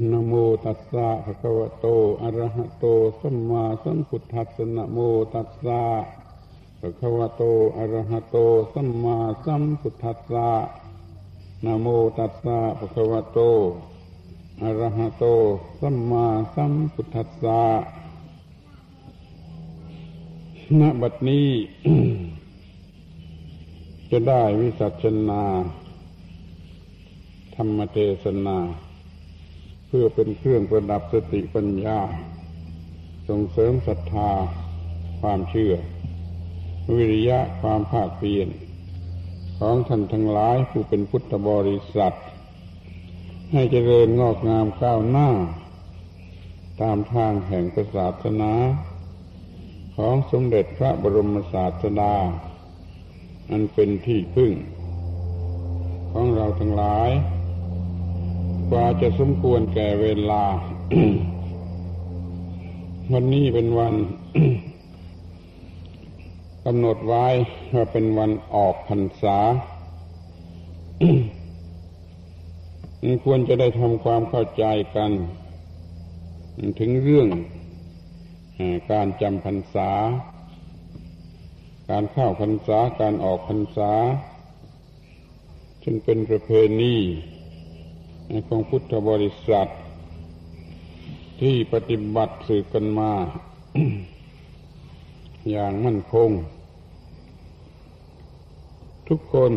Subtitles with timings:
[0.00, 0.32] นะโม
[0.64, 1.86] ตัสสะภะคะวะโต
[2.22, 2.84] อะระหะโต
[3.20, 4.98] สัมมาสัมพุทธัสสะนะโม
[5.34, 5.82] ตัสสะ
[6.80, 7.42] ภะคะวะโต
[7.78, 8.36] อะระหะโต
[8.72, 10.50] สัมมาสัมพุทธัสสะ
[11.64, 11.86] นะโม
[12.18, 13.38] ตัสสะภะคะวะโต
[14.62, 15.24] อะระหะโต
[15.80, 17.60] สัมมาสัมพุทธัสสะ
[20.80, 21.48] ณบัดนี้
[24.10, 25.42] จะได้วิสัชนา
[27.54, 28.58] ธรรมเทศนา
[29.94, 32.00] พื่อเป็นเครื่องประดับสติปัญญา
[33.28, 34.30] ส่งเสริมศรัทธา
[35.20, 35.74] ความเชื่อ
[36.94, 38.48] วิริยะความภาคเพียร
[39.58, 42.16] ของท่านทั้งหลายผู้เป็นพุทธบริษัท
[43.52, 45.30] ให้เจริญงอกงามก้าวหน้า
[46.82, 47.64] ตามทางแห่ง
[47.96, 48.52] ศาสนา
[49.96, 52.14] ของสมเด็จพระบรมศาสดา
[53.50, 54.52] อันเป็นที่พึ่ง
[56.12, 57.10] ของเราทั้งหลาย
[58.70, 60.44] กว่าจะสมควรแก่เวลา
[63.12, 63.94] วันนี้เป็นวัน
[66.64, 67.26] กำหนดไว้
[67.74, 69.38] ว่าเป็นวันออกพรรษา
[73.24, 74.64] ควรจะได้ทำความเข้าใจ
[74.96, 75.10] กัน
[76.78, 77.28] ถึงเรื่อง
[78.92, 79.90] การจำพรรษา
[81.90, 83.92] การเข้าพรรษา การออกพรรษา
[85.82, 86.96] ซึ่งเป็นประเพณี
[88.48, 89.68] ของพุทธบริษัท
[91.40, 93.12] ที่ปฏิบัติสืบกันมา
[95.50, 96.30] อย่างมั่นคง
[99.08, 99.52] ทุกคน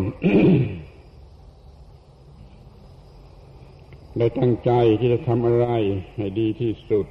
[4.17, 5.67] ได้ตั้งใจที่จะทำอะไร
[6.15, 7.07] ให้ดีที่สุด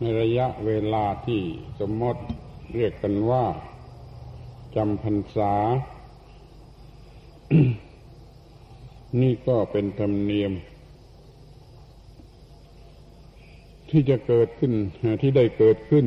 [0.00, 1.42] ในระยะเวลาที่
[1.80, 2.22] สมมติ
[2.74, 3.44] เรียกกันว่า
[4.76, 5.54] จำพรรษา
[9.20, 10.52] นี่ก็เป็นธรรมเนียม
[13.90, 14.72] ที่จะเกิดขึ้น
[15.22, 16.06] ที่ได้เกิดขึ้น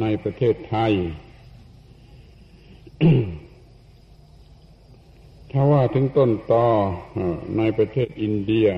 [0.00, 0.92] ในประเทศไทย
[5.50, 6.66] ถ้าว่าถึงต้นตอ
[7.58, 8.68] ในประเทศอินเดีย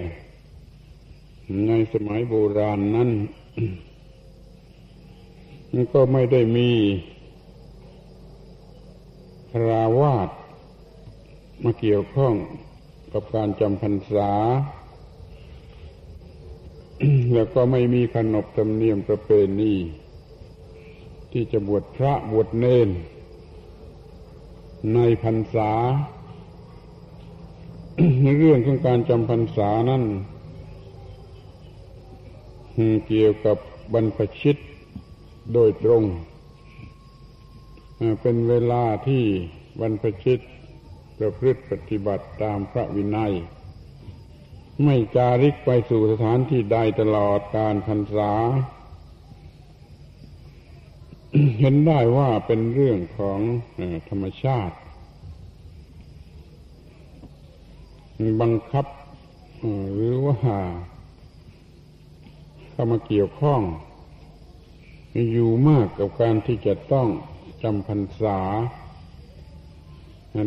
[1.68, 3.10] ในสมัยโบราณนั้น
[5.72, 6.70] มันก็ไม่ได้มี
[9.66, 10.28] ราวาส
[11.62, 12.34] มาเกี่ยวข้อง
[13.16, 14.30] กับการจำพรรษา
[17.34, 19.28] แล้วก็ไม่มีขนบธรรมเนียมประเพ
[19.60, 19.74] ณี
[21.32, 22.88] ที่จะบวชพระบวชเนน
[24.94, 25.72] ในพรรษา
[28.22, 30.02] ในเรื่องของการจำพรรษานั้น
[33.06, 33.56] เกี่ยวกับ
[33.92, 34.56] บรรพชิต
[35.54, 36.02] โดยตรง
[38.20, 39.22] เป็นเวลาที่
[39.80, 40.40] บรรพชิต
[41.18, 43.34] ประพฤติปฏิบัติตามพระวินัย
[44.84, 48.32] ไม่จาริกไปสู่สถานที่ใดตลอดการพรรษา
[51.58, 53.40] เห็นได้ว่าเป็นเรื่องของ
[54.08, 54.76] ธรรมชาติ
[58.40, 58.86] บังคับ
[59.94, 60.36] หรือว่า
[62.70, 63.60] เข้ามาเกี่ยวข้อง
[65.32, 67.08] อยู่มากกับการที่จะต้อง
[67.62, 68.38] จำพรรษา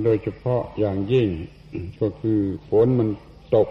[0.06, 1.28] โดยเฉพาะอย่างยิ่ง
[2.02, 2.40] ก็คือ
[2.70, 3.10] ฝนมัน
[3.56, 3.70] ตก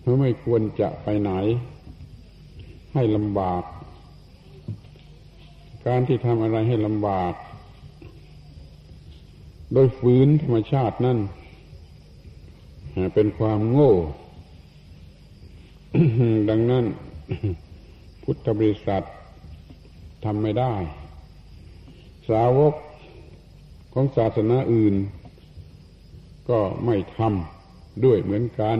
[0.00, 1.32] เราไม่ควรจะไปไหน
[2.94, 3.62] ให้ลำบาก
[5.86, 7.34] การที่ทำอะไรให้ลำบาก
[9.72, 11.18] โดยฝืนธรรมชาตินั่น
[13.14, 13.94] เป็นความโง่
[16.50, 16.84] ดังนั้น
[18.22, 19.02] พุทธบริษัท
[20.24, 20.74] ทำไม่ได้
[22.28, 22.74] สาวก
[23.96, 24.94] ของศาสนาอื่น
[26.48, 28.78] ก็ไม่ทำด้วยเหมือนกัน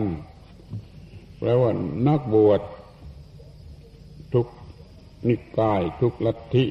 [1.39, 1.71] แปลว่า
[2.09, 2.61] นักบวช
[4.33, 4.47] ทุก
[5.29, 6.65] นิกายทุกลัทธิ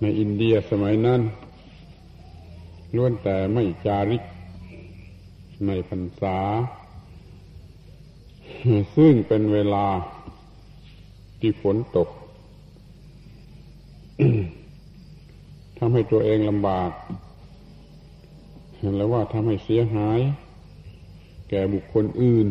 [0.00, 1.20] ในอินเดียสมัยนั้น
[2.96, 4.22] ล้วนแต่ไม่จาริก
[5.66, 6.38] ในพรรษา
[8.96, 9.86] ซึ่งเป็นเวลา
[11.40, 12.08] ที่ฝนตก
[15.78, 16.90] ทำให้ตัวเองลำบาก
[18.96, 20.20] แล้วว่าทำให้เสียหาย
[21.50, 22.46] แก่บุคคลอื่น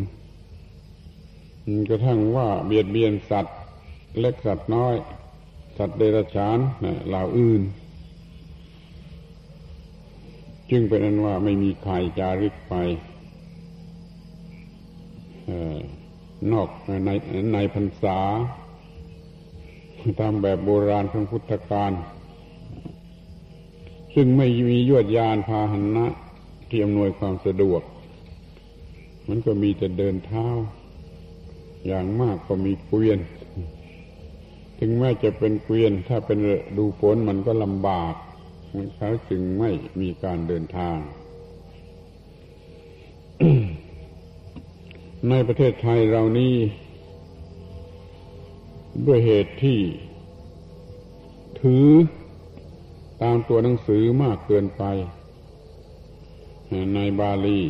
[1.88, 3.56] กระทั่งว่าเบียดเบียนสัตว์
[4.18, 4.94] เล็กสัตว์น้อย
[5.78, 6.58] สัตว์เดรัจฉาน
[7.08, 7.62] เหล่าอื่น
[10.70, 12.74] จึงเป็นนั้นว่าไม่มีใครจาริกไป
[16.52, 17.10] นอกใน
[17.54, 18.18] ในพรรษา
[20.20, 21.92] ตามแบบโบราณของพุทธกาล
[24.14, 26.06] ซึ่งไม่มียวดยานพาหนะ
[26.68, 27.82] ที่อำนวยความสะดวก
[29.28, 30.46] มันก็มีแต่เดินเท้า
[31.86, 33.18] อย่างมากก็มีเกวียน
[34.78, 36.38] ถึงแม้จะเป็นเกวียน ถ้าเป็น
[36.76, 38.14] ดูฝนมันก็ลำบาก
[38.74, 39.70] มันเขาจึงไม่
[40.00, 40.98] มีการเดินทาง
[45.28, 46.54] ในประเทศไทยเรานี่
[49.06, 49.80] ด้วยเหตุที่
[51.60, 51.86] ถือ
[53.22, 54.84] ตามตัวหนังสือมากเกินไป
[56.94, 57.60] ในบาลี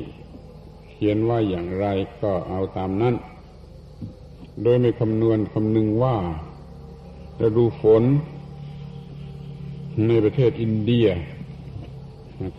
[0.90, 1.86] เขียนว่าอย่างไร
[2.22, 3.14] ก็เอาตามนั้น
[4.62, 6.16] โดยไม่คำนวณคำนึงว่า
[7.40, 8.02] ฤดูฝน
[10.06, 11.06] ในประเทศอินเดีย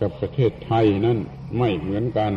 [0.00, 1.18] กับประเทศไทยนั่น
[1.58, 2.32] ไม่เหมือนกัน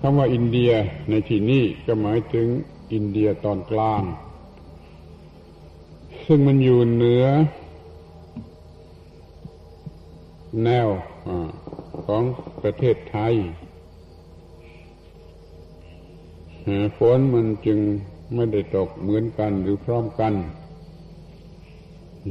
[0.00, 0.70] คำว่าอินเดีย
[1.10, 2.46] ในที่นี้ก็หมายถึง
[2.92, 4.02] อินเดียตอนกลาง
[6.26, 7.24] ซึ่งมันอยู่เหนือ
[10.64, 10.88] แนว
[11.28, 11.30] อ
[12.06, 12.22] ของ
[12.62, 13.34] ประเทศไทย
[16.98, 17.78] ฝนมันจึง
[18.34, 20.32] ไม่ได้ตกเหมือนกันหรือพร้อมกัน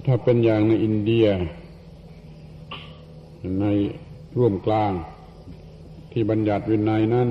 [0.07, 1.25] ถ้าเป็นอย่างในอินเดีย
[3.59, 3.65] ใน
[4.37, 4.91] ร่วมกลาง
[6.11, 7.29] ที่บัญญัติวินัยนั้น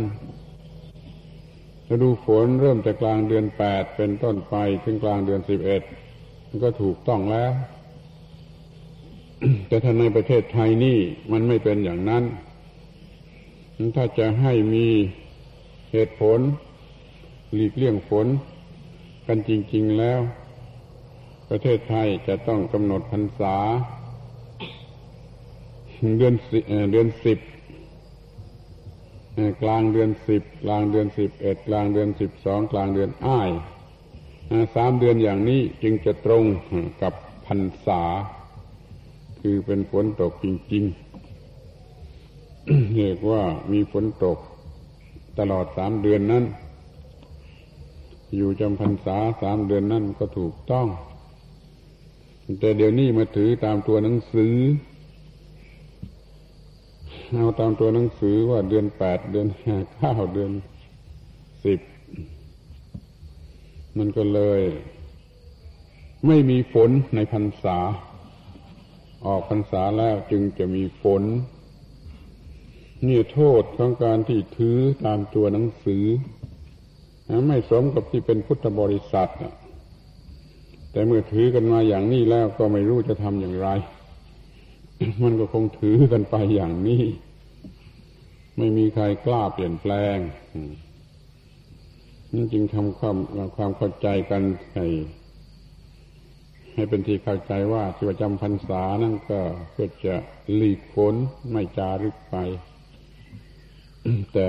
[1.92, 4.54] ฤดูฝนเริ่มจากกลางเดือนแปดเป็นต้นไป
[4.84, 5.82] ถึงกลางเดือนสิบเอ็ด
[6.64, 7.52] ก็ถูกต้องแล้ว
[9.68, 10.98] แต่ถ้าในประเทศไทยนี่
[11.32, 12.24] มันไม่เป็นอย่างนั้น
[13.96, 14.86] ถ้าจะให้มี
[15.92, 16.38] เหตุผล
[17.54, 18.26] หลีกเลี่ยงฝน
[19.26, 20.20] กันจริง ๆแล้ว
[21.50, 23.56] ประเทศไทยจะต้องกำหนดพรรษา
[26.18, 26.34] เดือน
[26.92, 27.38] เดือนสิบ
[29.62, 33.50] กลางเดือนสิบกลางเดือนสิบเอ็ดกลางเดือนสิบสองกลางเดือนอ้าย
[34.76, 36.44] สามเดือนอย่างนี้จึงจะตรง
[37.02, 37.12] กับ
[37.46, 38.02] พรรษา
[39.40, 43.42] คือเป็นฝนตกจริงๆเรียกว่า
[43.72, 44.38] มีฝนตก
[45.38, 46.44] ตลอดสามเดือนนั้น
[48.36, 50.86] อยู่จำพรรษาสามเดือนนั่นก็ถูกต้อง
[52.60, 54.56] แต่เดี๋ยวนี้มาถือตามตัวหนังสือ
[57.32, 60.52] เอาตามตัวหนังสือว่าเดือนแปดเดือนห้าเก้าเดือน
[61.64, 61.80] สิบ
[63.98, 64.60] มันก็เลย
[66.26, 67.78] ไม่มีฝนในพรรษา
[69.26, 71.22] ออกพรรษาแล้วจึงจะมีฝน
[73.06, 76.04] นี่โทษของการที่ถือตามตัวหนังสือ
[77.48, 79.32] ไม่สมกับที่เป็นพุทธบริษัท
[80.92, 83.68] แต่เมื่อถือกันมาอย่างนี้แล้วก็ไม่รู้จะทำอย่างไร
[85.22, 87.04] มันก็คงถือกันไปอย่างนี้
[88.58, 90.18] ไม่มีใครกล้าเปลี่ยนแปลง
[92.32, 93.16] นี่นจึงทำความ
[93.56, 94.42] ความเข้าใจกัน
[94.74, 94.78] ให
[96.80, 99.40] ให้เป็นที่เข้าใจว่าที่ประจำพรรษานั่นก็
[99.72, 100.14] เพื่อจะ
[100.54, 101.14] หลีกฝน
[101.50, 102.36] ไม่จารึกไป
[104.32, 104.46] แต่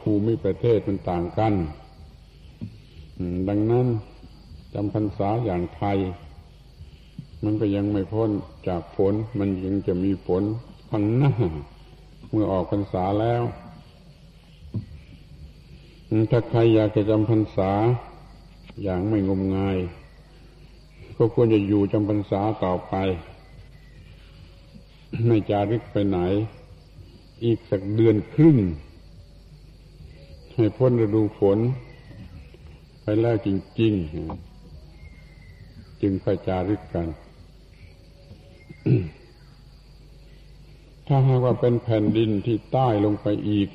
[0.00, 1.54] ภูมิประเทศมันต่างกัน
[3.48, 3.86] ดังนั้น
[4.74, 5.98] จำพรรษาอย่างไทย
[7.44, 8.30] มันก็ยังไม่พ้น
[8.68, 10.42] จากฝนมันยังจะมีฝน
[10.90, 11.32] ข้างหน้า
[12.30, 13.42] เมื่อออกพรรษาแล้ว
[16.30, 17.70] ถ้าใครอยากจะจำพรรษา
[18.82, 19.78] อย่างไม่งมงาย
[21.16, 22.94] ก็ควรจะอยู่จำพรรษาต่อไป
[25.26, 26.18] ไม่จารึกไปไหน
[27.44, 28.58] อีกสักเดือนครึ่ง
[30.54, 31.58] ให้พ้นฤดูฝน
[33.02, 33.48] ไปแล้วจ
[33.80, 33.92] ริง
[34.76, 37.08] ๆ จึงค่อยจารึกกัน
[41.06, 43.68] ถ้าหากว่าเป็นแผ่นดินที่ใต้ลงไปอีก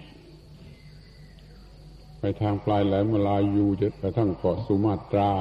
[2.20, 5.32] ไปทางปลายแหลมมาลายูจะไปทั้งเกาะสุมาตรา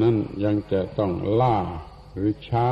[0.00, 1.56] นั่นยังจะต้องล่า
[2.14, 2.68] หรือช้า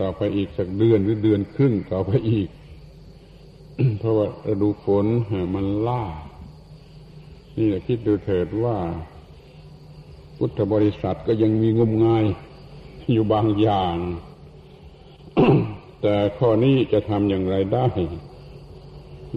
[0.00, 2.48] ต่อไปอีกสักเดือนหรือเดือนครึ่งต่อไปอีก
[3.98, 5.06] เพราะว่าฤดูฝน
[5.54, 6.04] มันล่า
[7.58, 8.76] นี่แหละคิดดูเถิดว่า
[10.38, 12.24] พุทธบริษัทก็ยังมีงมงาย
[13.12, 13.96] อยู่บางอย่าง
[16.02, 17.86] แต่ข้อนี้จะทำอย่างไรได้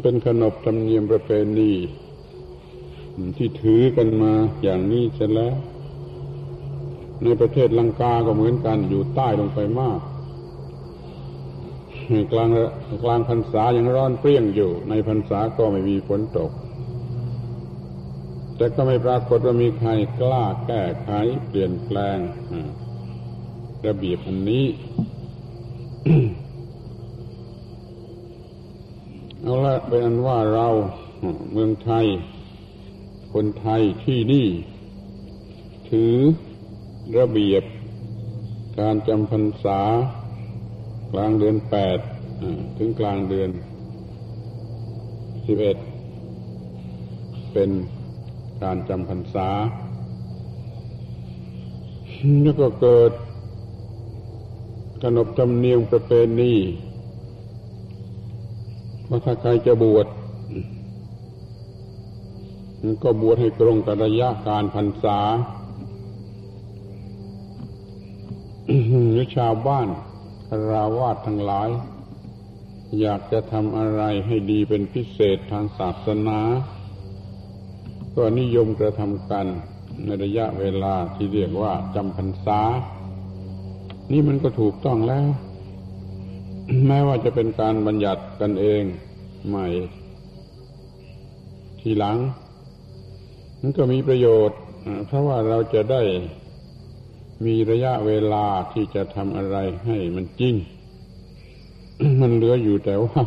[0.01, 1.72] เป็นขนบธรรมเนียมประเพณี
[3.38, 5.56] ที่ถือกันมาอย่างนี้เสร็จแล้ว
[7.24, 10.00] ในประเทศลังกาก็เหมือนกันอยู่ใต้ลงไปมาก
[12.31, 12.50] กลาง
[13.03, 16.51] กลางพรรษายังร้อนเปรี้ยงอยู่ ในพรรษาก็ไม่มีฝนตก
[18.57, 21.10] แต่ก็ไม่ปรากฏว่ามีใครกล้าแก้ไข
[21.48, 22.17] เปลี่ยนแปลง
[23.88, 24.65] ระเบียบอันนี้
[29.41, 30.67] เอาละเป็นอันว่าเรา
[31.51, 32.05] เมืองไทย
[33.34, 34.48] คนไทยที่นี่
[35.89, 36.15] ถือ
[37.13, 37.63] ระเบียบ
[38.79, 39.79] การจำพรรษา
[41.12, 42.00] กลางเดือนแปด
[42.77, 43.50] ถึงกลางเดือน
[45.45, 45.77] สิบเอ็ด
[47.53, 47.69] เป็น
[48.62, 49.50] การจำพรรษา
[52.43, 53.12] แล้วก็เกิด
[55.01, 56.53] ขนบธรรมเนียมประเพณี
[59.07, 60.07] ว่าถ้าใครจะบวช
[63.03, 65.19] ก็บวชให้ตรงกับระยะการพรรษา
[68.67, 69.88] หรือชาวบ้าน
[70.48, 71.69] คราวาสทั้งหลาย
[73.00, 76.39] อยากจะทำอะไรให้ดีเป็นพิเศษทางศาสนา
[78.15, 79.45] ก็นิยมกระทำกัน
[80.05, 82.62] ในระยะเวลาที่เรียกว่าจำพรรษา
[84.12, 85.25] นี่มันก็ถูกต้องแล้ว
[86.88, 88.84] แม้ว่าจะเป็นการบัญญัติกันเอง
[89.48, 89.67] ใหม่
[91.79, 92.17] ทีหลัง
[93.62, 94.60] มันก็มีประโยชน์
[95.07, 96.01] เพราะว่าเราจะได้
[97.44, 100.56] มีระยะเวลาที่จะทำอะไรให้มันจริง
[102.22, 103.24] มันเหลืออยู่แต่ว่า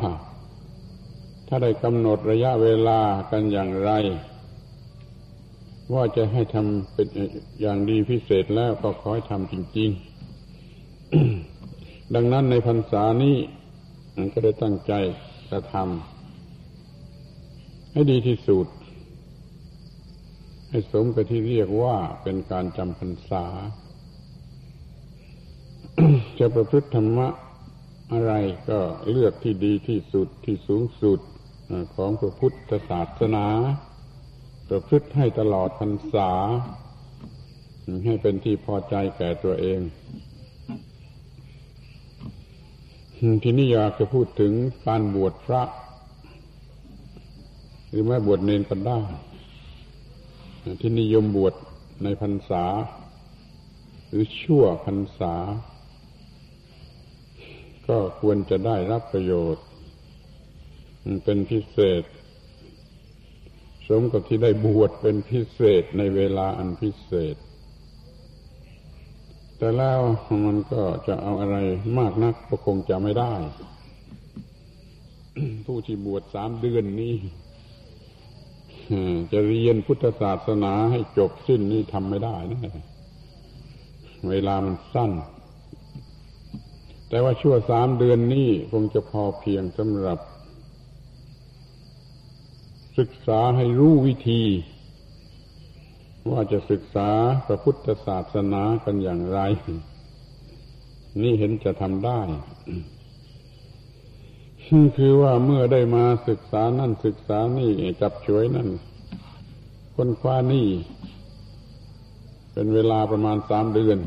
[1.49, 3.01] ถ้าได้กำหนดระยะเวลา
[3.31, 3.91] กันอย่างไร
[5.95, 7.07] ว่าจะให้ทำเป็น
[7.61, 9.91] อย่างดีพิเศษแล้วก็ขอให้ทำจริง
[10.87, 13.37] ๆ ดังนั้นในพรรษานี้
[14.33, 14.93] ก็ได้ตั้งใจ
[15.51, 18.67] กระทำให้ดีที่สุด
[20.71, 23.45] ให้สมกับที่เรียกว่าเป็นการจำพรรษา
[26.39, 27.29] จะประพฤติธรรมะ
[28.13, 28.33] อะไร
[28.71, 28.79] ก็
[29.11, 31.21] เลือกที่ดีที่สุดที่สูงสุด
[31.95, 33.47] ของพระพุทธศาสนา
[34.69, 36.31] ประพฤติให้ตลอดพรรษา
[38.07, 39.81] ให้เป็นที่พอใจแก่ตัวเอง
[43.43, 44.53] ทีนี้อยากจะพูดถึง
[44.87, 45.63] การบวชพระ
[47.89, 48.99] หรือแม้บวชเนนก็ได้
[50.81, 51.55] ที่นิยมบวช
[52.03, 52.65] ในพรรษา
[54.09, 55.35] หรือชั่วพรรษา
[57.89, 59.65] ก็ควรจะได้รับประโยชน์
[61.25, 62.03] เป็นพิเศษ
[63.89, 67.37] สมกับที่ได้บวชเป็นพิเศษในเวลาอันพิเศษ
[69.57, 70.01] แต่แล้ว
[70.47, 71.57] มันก็จะเอาอะไร
[71.99, 73.35] มากนักก็คงจะไม่ได้
[75.67, 77.15] ผู้ที่บวชสามเดือนนี้
[79.33, 82.85] จะเรียนพุทธศาสนาให้จบสิ้นนี่ทำไม่ได้นะ
[84.31, 85.13] เวลามันสั้น
[87.09, 90.19] แต่ว่าชั่วสามเดือนนี้คงจะพอเพียงสำหรับ
[92.99, 94.43] ศึกษาให้รู้วิธี
[96.31, 97.11] ว่าจะศึกษา
[97.47, 99.41] พระพุทธศาสนากันอย่างไร
[101.23, 102.21] นี่เห็นจะทำได้
[104.97, 108.69] คือว่าเมื่อได้มาศึกษานั่นศึกษานี่จับช่วยนั่น
[109.95, 110.69] คนคว้านี่
[112.53, 113.99] เป็นเวลาประมาณสามเดือน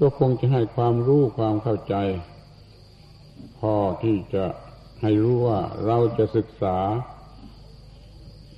[0.00, 1.94] ก็คงจะให้ความรู้ความเข้าใจ
[3.58, 4.44] พอที่จะ
[5.02, 6.78] ให้รู้ว่าเราจะศึกษา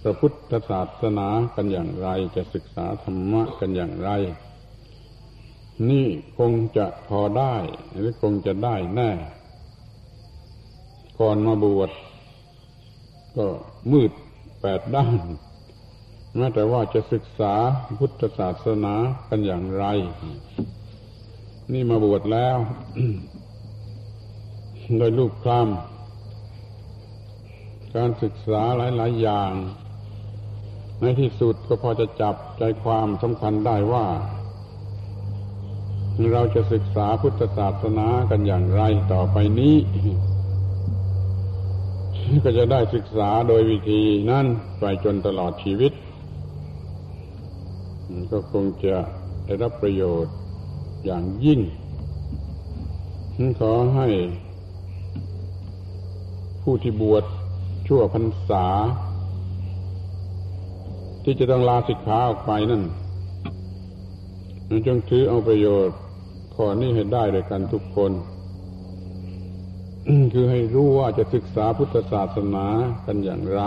[0.03, 4.11] พระพุทธศาสนากันอย่างไร จะศึกษาธรรมะกันอย่างไร
[5.91, 6.07] นี่
[6.39, 7.57] คงจะพอได้
[7.93, 9.11] หรือคงจะได้แน่
[11.21, 11.91] ก่อนมาบวช
[13.37, 13.47] ก็
[13.91, 14.11] มืด
[14.61, 15.17] แปดด้าน
[16.37, 17.55] แม้แต่ว่าจะศึกษา
[17.99, 18.95] พุทธศาสนา
[19.29, 19.85] กันอย่างไร
[21.71, 22.57] นี่มาบวชแล้ว
[24.99, 25.63] โดยลูกคลำ
[27.95, 29.53] การศึกษาหลาย ๆ อย่าง
[31.01, 34.07] ในที่สุดก็พอจะจับใจความสำคัญได้ว่า
[36.33, 39.77] เราจะศึกษาพุทธศาสนากันอย่างไรต่อไปนี้
[42.45, 44.47] ก็จะได้ศึกษาโดยวิธีนั้น
[44.81, 45.93] ไปจนตลอดชีวิต
[48.33, 48.97] ก็คงจะ
[49.45, 50.35] ได้รับประโยชน์
[51.05, 51.61] อย่างยิ่ง
[53.61, 54.07] ขอให้
[56.63, 57.25] ผู้ที่บวช
[57.87, 58.67] ชั่วพรรษา
[61.23, 62.83] ที่จะต้องลาสิกขาออกไปนั่น
[64.87, 65.97] จงถือเอาประโยชน์
[66.55, 68.13] ข้อนี้ให้ได้ด้วยกันทุกคน
[70.33, 72.67] คือให้รู้ว่าจะศึกษาพุทธศาสนา
[73.07, 73.63] กันอย่างไร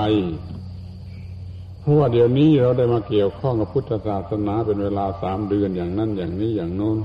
[1.79, 6.97] เพราะว่าเดี๋ยวนี้เราได้มาเกี่ยวข้องกับพุทธศาสนาเป็นเวลาสามเดือนอย่างนั้นอย่างนี้อย่างโน้น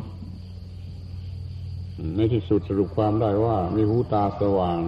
[2.16, 4.80] ในที่สุดสรุปความได้ว่ามีหูตาสว่าง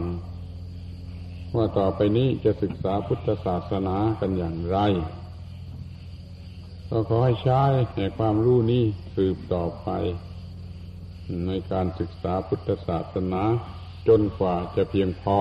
[1.57, 4.79] ว่าต่อไปนี้จะศึกษาพุทธศาสนากันอย่างไร
[6.91, 7.63] ก็ขอให้ใช้
[7.95, 8.83] แห่ความรู้นี้
[9.17, 9.89] สืบต่อไป
[11.47, 13.43] ในการศึกษาพุทธศาสนา
[14.09, 15.41] จนกว่าจะเพียงพอ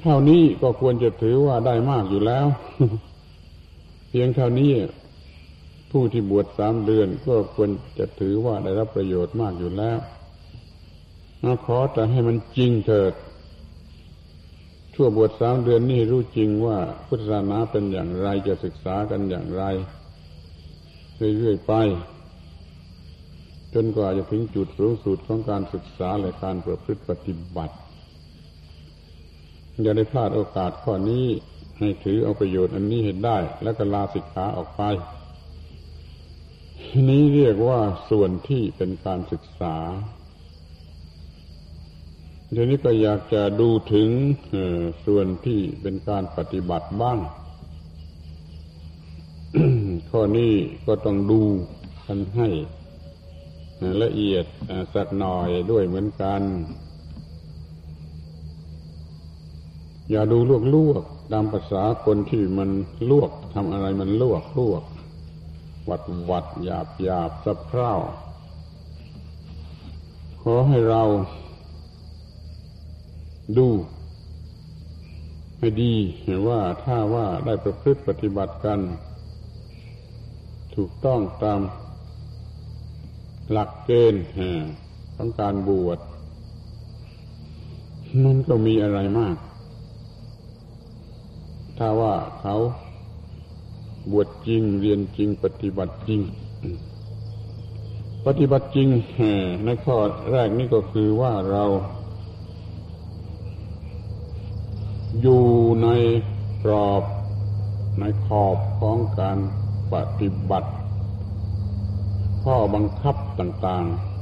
[0.00, 2.46] เท่านี้ก็ควรจะถือว่าได้มากอยู่แล้ว
[4.10, 4.70] เพียงเท่านี้
[5.96, 9.98] ผู้ที่บวชสามเดือนก็ควรจะถือว่าได้รับประโยชน์มากอยู่แล้ว
[11.66, 13.12] ขอแต่ให้มันจริงเถิด
[14.94, 19.64] ชั่วบวชสามเดือนนี่รู้จริงว่าพุทธศาสนาเป็นอย่างไรจะศึกษากันอย่างไร
[21.38, 21.72] เรื่อยๆไป
[23.74, 27.74] จนกว่าจะถึงจุดสูงสุดของการศึกษาและการประพฤติปฏิบัติ
[29.82, 31.26] อย่าได้พลาดโอกาสข้อนี้
[31.78, 34.82] ให้ถือเอาประโยชน์อันนี้เห็นได้ แล้วก็ลาสิกขาออกไป
[37.10, 39.76] นี้เรียกว่าส่วนที่เป็นการศึกษา
[42.52, 44.08] เดี๋ยวนี้ก็อยากจะดูถึง
[45.06, 47.18] ส่วนที่เป็นการปฏิบัติบ้าง
[50.10, 50.52] ข้อนี้
[50.86, 51.42] ก็ต้องดู
[52.06, 52.48] กันให้
[54.02, 54.44] ละเอียด
[54.94, 56.42] สักหน่อยด้วยเหมือนกัน
[60.10, 62.70] อย่าดูลวกลวกตามภาษาคนที่มัน
[63.10, 64.82] ลวกทำอะไรมันลวกลวก
[65.88, 67.92] วัดวัดหยาบหยาบสะเพร่า
[70.42, 71.02] ขอให้เรา
[73.58, 73.68] ดู
[75.58, 78.80] ให้ดีเห็นว่าถ้าว่าได้ประพฤติปฏิบัติกัน
[80.74, 81.60] ถูกต้องตาม
[83.50, 84.24] หลักเกณฑ์
[85.14, 85.98] ของการบวช
[88.24, 89.36] มันก็มีอะไรมาก
[91.78, 92.54] ถ้าว่าเขา
[94.12, 96.20] บวชจริง เรียนจริง ปฏิบัติจริง
[98.26, 98.88] ปฏิบัติจริง
[99.64, 99.96] ในข้อ
[100.30, 101.64] แรกนี่ก็คือว่าเรา
[105.20, 105.44] อยู่
[105.82, 105.88] ใน
[106.64, 107.02] กรอบ
[108.00, 109.38] ในขอบของการ
[109.92, 110.70] ปฏิบัติ
[112.42, 114.14] ข้อบังคับต่าง ๆ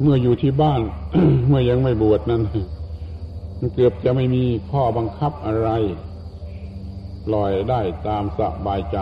[0.00, 0.80] เมื่ออยู่ที่บ้าน
[1.48, 2.42] เมื่อยังไม่บวชนั้น
[3.74, 5.70] เกือบจะไม่มีข้อบังคับอะไร
[7.34, 8.98] ล่อยได้ตามสบายใจ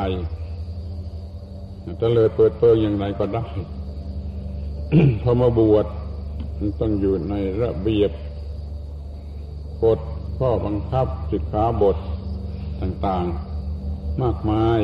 [2.01, 3.47] จะเลยเปิดเปิงอย่างไรก็ได้
[5.23, 5.87] พอมาบวช
[6.59, 8.11] มันต้องอยู่ในระเบียบ
[9.83, 9.99] กฎ
[10.39, 11.97] ข้อบังคับสิกขาบท
[12.81, 14.81] ต่างๆ มากมาย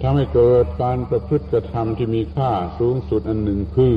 [0.00, 3.94] ทำให้เกิดการประพฤติกระทำที่มีค่าสูงสุดอันหนึ่งคือ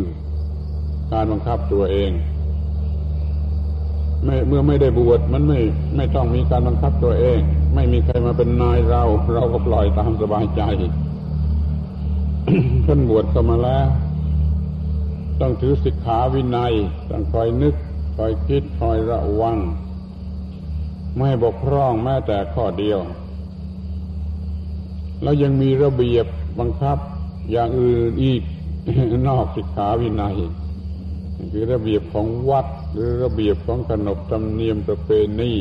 [1.14, 2.12] การบังคับตัวเอง
[4.24, 5.60] เมื่อไม่ได้บวชมันไม่
[5.96, 7.40] ไม่ต้องมีการบังคับตัวเอง
[7.76, 9.04] ไม่มีใครมาเป็นนายเรา
[9.34, 10.62] เราก็ปล่อยตามสบายใจ
[12.86, 13.88] ท่านบวชก็มาแล้ว
[15.42, 16.74] ต้องถือสิกขาวินัย
[17.10, 17.76] ต้องคอยนึก
[18.18, 19.58] คอยคิดคอยระวัง
[21.18, 23.00] ไม่บกพร่องแม้แต่ข้อเดียว
[25.22, 26.26] แล้วยังมีระเบียบ
[26.60, 26.98] บังคับ
[27.52, 28.42] อย่างอื่นอีก
[29.30, 30.36] นอกสิกขาวินัย
[31.50, 35.54] คือระเบียบของวัด หรือระเบียบของขนบธรรมเนียมประเพณี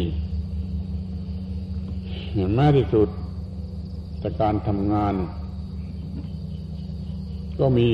[2.55, 3.09] แม้ที่สุด
[4.23, 5.15] จากการทำงาน
[7.61, 7.89] ก็มี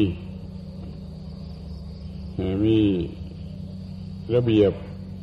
[2.64, 2.79] มี
[4.35, 4.72] ระเบียบ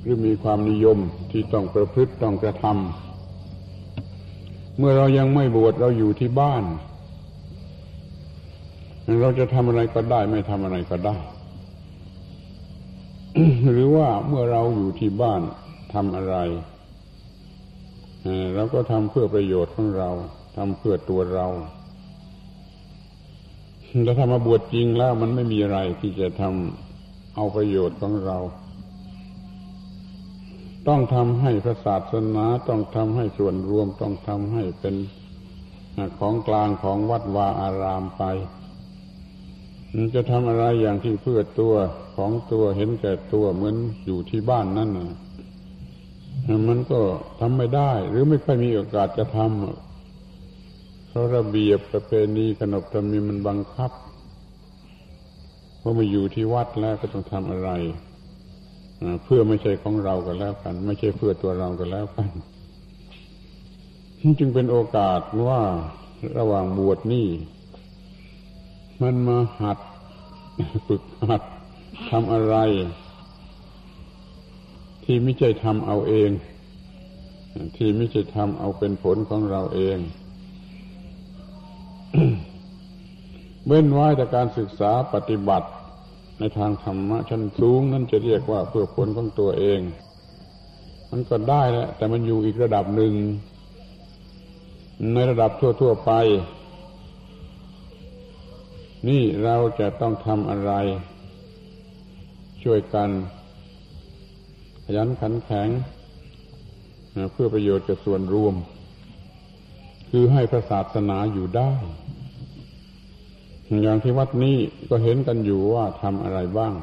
[0.02, 0.97] หรือมีความนิยม
[1.32, 6.63] ที่ต้องประพฤติต้องกระทำเมื่อเรายังไม่บวชเราอยู่ที่บ้าน
[9.21, 11.17] เราจะทำอะไรก็ได้ ไม่ทำอะไรก็ได้
[13.72, 15.41] หรือว่าเมื่อเราอยู่ที่บ้าน
[15.93, 16.36] ทำอะไร
[18.56, 20.10] เราก็ทำเพื่อประโยชน์ของเรา
[20.58, 21.48] ทำเพื่อตัวเรา
[24.04, 28.38] แต่ถ้ามาบวชจริงแล้วมันไม่มีอะไรที่จะทำเอาประโยชน์ของเรา
[30.88, 34.96] ต้องทำให้พระศาสนาต้องทำให้ส่วนรวมต้องทำให้เป็น
[36.19, 38.24] ของกลางของวัดวาอารามไป
[40.15, 41.73] จะทำอะไรอย่างที่เพื่อตัว
[42.15, 43.75] ของตัวเห็นแก่ตัวเหมือน
[44.06, 45.12] อยู่ที่บ้านนั่นนะ
[46.67, 46.99] มันก็
[47.39, 53.91] ทำไม่ได้ หรือไม่ค่อยมีโอกาสจะทำเพราะระเบียบประเพณีขนบธรรมีมันบังคับ
[55.82, 57.69] พอมาอยู่ที่วัดแล้วก็ต้องทำอะไร
[59.23, 62.29] เพื่อไม่ใช่ของเราก็แล้วกัน ไม่ใช่เพื่อตัวเราก็แล้วกัน
[64.39, 65.62] จึงเป็นโอกาสว่า
[66.38, 67.27] ระหว่างบวชนี่
[69.03, 69.77] มันมาหัด
[70.87, 71.41] ฝึกหัด
[72.09, 72.55] ทำอะไร
[75.03, 76.29] ที่ไม่ใช่ทำเอาเอง
[77.77, 79.97] ที่ไม่ใช่ทำเอาเป็นผลของเราเอง
[83.67, 85.67] เว้นไว้แต่การศึกษาปฏิบัติ
[86.39, 89.79] ในทางธรรมะชั้นสูงนั่นจะเรียกว่าเพื่อผลของตัวเอง
[91.11, 93.13] มันก็ได้แหละแต่มันอยู่อีกระดับหนึ่ง
[95.13, 96.11] ในระดับทั่ว ๆ ไป
[99.07, 100.71] นี่เราจะต้องทำอะไร
[102.63, 103.09] ช่วยกัน
[104.85, 105.69] ขยันขันแข็ง
[107.31, 108.55] เพื่อประโยชน์กับส่วนรวม
[110.09, 111.71] คือให้พระศาสนาอยู่ได้
[113.83, 114.57] อย่างที่วัดนี้
[114.89, 116.73] ก็เห็นกันอยู่ว่าทำอะไรบ้าง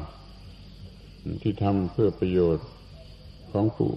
[1.41, 2.67] ที่ทำเพื่อประโยชน์
[3.51, 3.89] ของผู้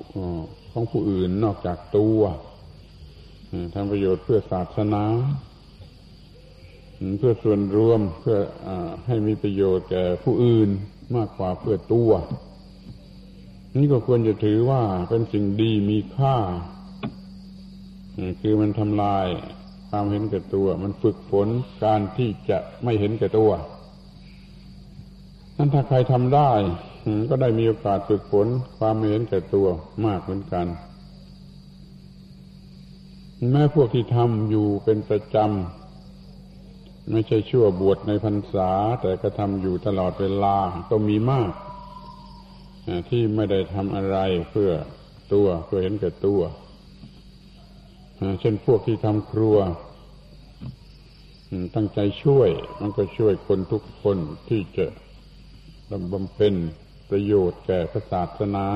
[0.71, 2.21] ของผู้อื่นนอกจากตัว
[3.75, 5.05] ทำประโยชน์เพื่อศาสนา
[7.19, 8.69] เพื่อส่วนรวมเพื่ออ
[9.07, 10.69] ให้มีประโยชน์แก่ผู้อื่น
[11.17, 12.11] มากกว่าเพื่อตัว
[13.77, 16.37] นี่ก็ควรจะถือว่าเป็นสิ่งดีมีค่า
[18.41, 19.27] คือมันทำลาย
[19.91, 21.49] ความเห็นแก่ตัว มันฝึกฝน
[21.85, 23.51] การที่จะไม่เห็นแก่ตัว
[25.57, 26.53] นั่นถ้าใครทำได้
[27.31, 28.47] ก็ได้มีโอกาสฝึกฝน
[28.79, 29.67] ความไม่เห็นแก่ตัว
[30.07, 30.67] มากเหมือนกัน
[33.53, 35.84] แม้พวกที่ทำอยู่เป็นประจำ
[37.11, 40.57] ไม่ใช่ชั่วบวชในพรรษา แต่ก็ทำอยู่ตลอดเวลา
[40.91, 41.53] ก็มีมาก
[43.09, 44.19] ที่ไม่ได้ทำอะไร
[44.51, 44.71] เพื่อ
[45.33, 46.41] ตัวเพื่อเห็นแก่ตัว
[48.41, 49.57] เช่นพวกที่ทำครัว
[51.75, 52.49] ตั้งใจช่วย
[52.81, 54.87] มันก็ช่วยคนทุกคนที่จะ
[56.13, 56.55] บำเพ็ญ
[57.11, 57.79] ประโยชน์แก่
[58.13, 58.67] ศาสนา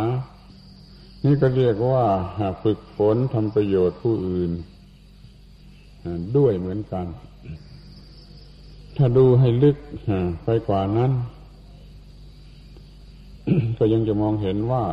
[1.25, 2.05] นี่ก็เรียกว่า
[2.63, 4.53] ฝึกฝนทำประโยชน์ผู้อื่น
[6.37, 7.07] ด้วยเหมือนกัน
[8.97, 9.77] ถ้าดูให้ลึก
[10.45, 11.13] ไปกว่านั้น
[13.79, 14.85] ก็ยังจะมองเห็นว่า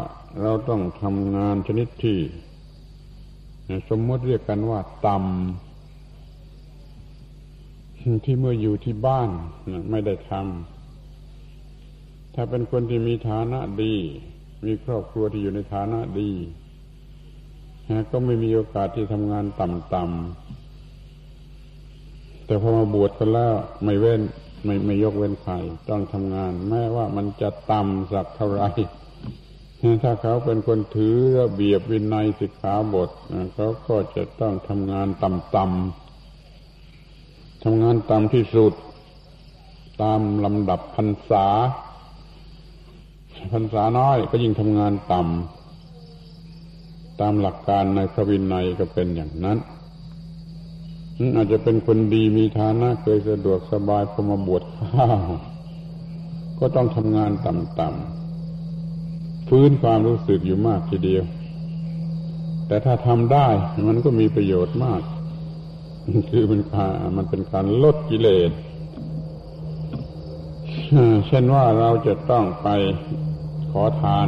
[0.41, 2.19] เราต้องทำงานชนิดที่
[3.89, 5.25] สมมติเรียกกันว่าต่ำ
[8.25, 9.29] ที่เมื่ออยู่ที่บ้าน
[9.91, 13.95] ไม่ได้ทำถ้าเป็นคนที่มีฐานะดี
[14.65, 16.31] มีครอบครัวที่อยู่ในฐานะดี
[18.12, 20.44] ก็ไม่มีโอกาสที่ทำงานต่ำๆ
[22.45, 23.53] แต่พอมาบวชกันแล้ว
[23.84, 24.21] ไม่เว้น
[24.63, 25.53] ไม่ไม่ยกเว้นใคร
[25.89, 28.63] ต้องทำงาน แม้ว่ามันจะต่ำสักเท่าไร
[30.03, 33.10] ถ้าเขาเป็นคนถือระเบียบวินัยสิกขาบท
[33.55, 38.73] เขาก็จะต้องทำงานต่ำๆทำงานต่ำที่สุด
[40.01, 41.45] ตามลำดับพรรษา
[43.53, 49.58] พรรษาน้อยก็ยิ่งทำงานต่ำตามหลักการในพระวินัยก็เป็นอย่างนั้น
[51.36, 55.21] อาจจะเป็นคนดีมีฐานะเคยสะดวกสบายพอมาบวชข้าว
[56.60, 61.23] ก็ต้องทำงานต่ำๆฟื้นความรู้สึกอยู่มากทีเดียว
[62.67, 63.47] แต่ถ้าทำได้
[63.88, 65.01] มันก็มีประโยชน์มาก
[66.30, 66.62] คือมัน
[67.15, 68.51] มันเป็นการลดกิเลส
[71.28, 72.67] เช่นว่าเราจะต้องไป
[73.71, 74.28] ขอทาน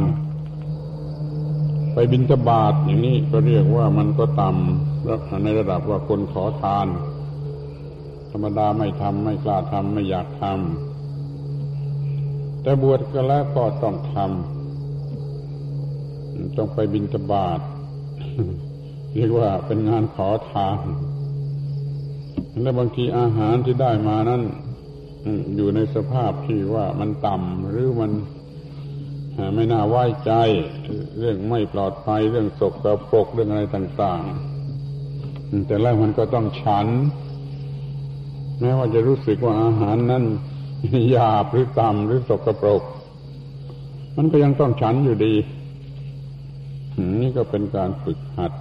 [1.92, 4.97] ไปบินตบาทอย่างนี้ก็เรียกว่ามันก็ต่ำ
[5.44, 6.86] ในระดับว่าคนขอทาน
[8.30, 14.26] ธรรมดาไม่ทำไม่กล้าทำไม่อยากทำแต่บวชก็แล้วก็ต้องทำ
[16.56, 17.60] ต้องไปบินตบาท
[19.14, 20.78] เรียกว่าเป็นงานขอทาน
[22.62, 24.42] และบางทีอาหารที่ได้มานั้น
[25.56, 28.12] อยู่ในสภาพที่ว่ามันต่ำหรือมัน
[29.54, 30.32] ไม่น่าไว้ใจ
[31.18, 34.47] เรื่องไม่ปลอดภัยเรื่องศกกระปกเรื่องอะไรต่าง ๆ
[35.66, 36.86] แต่แล้วมันก็ต้องฉัน
[38.60, 40.24] แม้ว่าจะรู้สึกว่าอาหารนั้น
[41.10, 42.82] หยาบหรือต่ำหรือสกปรก
[44.16, 45.34] มันก็ยังต้องฉันอยู่ดี
[47.20, 48.52] นี่ก็เป็นการฝึกหัด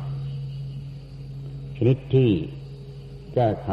[1.76, 2.30] ชนิดที่
[3.34, 3.70] แก้ไข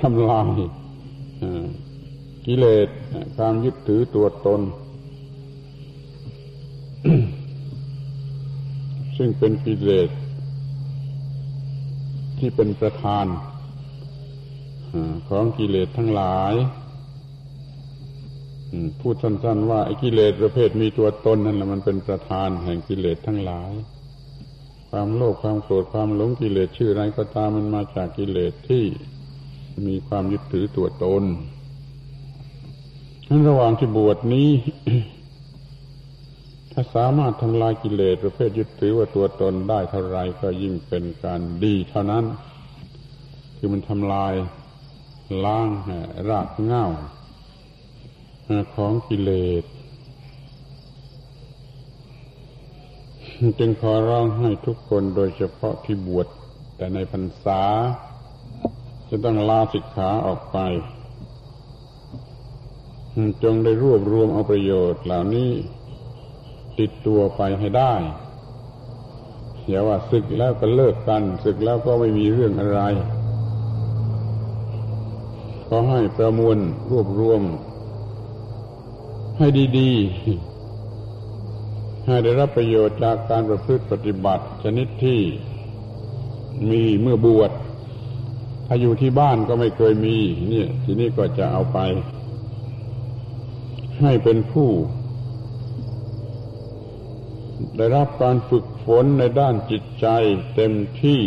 [0.00, 0.48] ทำลาย
[2.46, 2.88] กิเลส
[3.36, 4.60] ความยึดถือตัวตน
[9.16, 10.08] ซึ่งเป็นกิเลส
[12.38, 13.26] ที่เป็นประธาน
[15.28, 16.54] ของกิเลสทั้งหลาย
[19.00, 23.72] พูดสั้น ๆ ว่าไอ้กิเลสประเภทมีตัวตนนั่นแหละมันเป็นประธานแห่งกิเลสทั้งหลาย
[24.90, 28.84] ความโลภความโกรธความหลงกิเลสชื่อไรก็ตามมันมาจากกิเลสที่
[29.86, 31.22] มีความยึดถือตัวตน
[33.28, 34.48] นั้นระหว่างที่บวชนี้
[36.78, 42.24] ถ้าสามารถทำลายกิเลสประเภทยึดถือว่าตัวตนได้เท่าไรก็ยิ่งเป็นการดีเท่านั้น
[43.56, 44.34] คือมันทำลาย
[45.44, 45.68] ล้าง
[46.28, 46.86] รากเง้า
[48.74, 49.30] ของกิเล
[49.62, 49.64] ส
[53.58, 56.26] จึงขอร้องให้ทุกคนโดยเฉพาะที่บวช
[56.76, 57.62] แต่ในพรรษา
[59.08, 60.58] จะต้องลาสิกขาออกไป
[63.42, 65.50] จงได้รวบรวมเอาประโยชน์เหล่านี้
[66.78, 67.94] ติดตัวไปให้ได้
[69.68, 72.80] อย่าว่าศึกแล้วก็เลิกกันศึกแล้วก็ไม่มีเรื่องอะไร
[75.68, 76.58] ก็ให้ประมวล
[76.90, 77.42] รวบรวม
[79.38, 79.46] ให้
[79.78, 85.20] ดีๆ ให้ได้รับประโยชน์จากการประพฤติปฏิบัติ ชนิดที่
[86.70, 87.50] มีเมื่อบวช
[88.66, 90.16] ถ้าอยู่ที่บ้านก็ไม่เคยมี
[90.50, 91.78] เนี่ย ทีนี้ก็จะเอาไป
[94.02, 94.68] ให้เป็นผู้
[97.76, 100.06] ได้รับการฝึกฝนในด้านจิตใจ
[100.54, 101.22] เต็มที่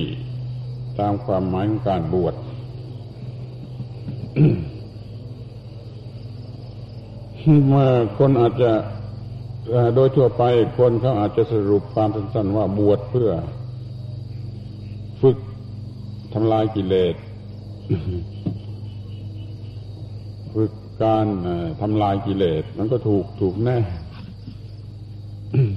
[1.00, 2.36] ตามความหมายของการบวช
[7.68, 8.72] เมื่อคนอาจจะ
[9.96, 10.44] โดยทั่วไป
[10.78, 13.32] คนเขาอาจจะสรุปความสั้นๆว่าบวชเพื่อ
[15.22, 15.38] ฝึก
[16.34, 17.16] ทำลายกิเลส
[20.54, 20.72] ฝึก
[21.04, 21.26] การ
[21.82, 23.78] ทำลายกิเลสมันก็ถูกถูกแน่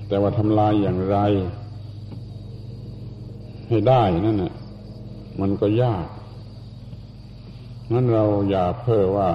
[0.08, 1.18] แต่ว่าทำลายอย่างไร
[3.68, 4.54] ให้ได้นั่นน่ะ
[5.40, 6.06] มันก็ยาก
[7.92, 9.30] นั้นเราอย่าเพ้อว่า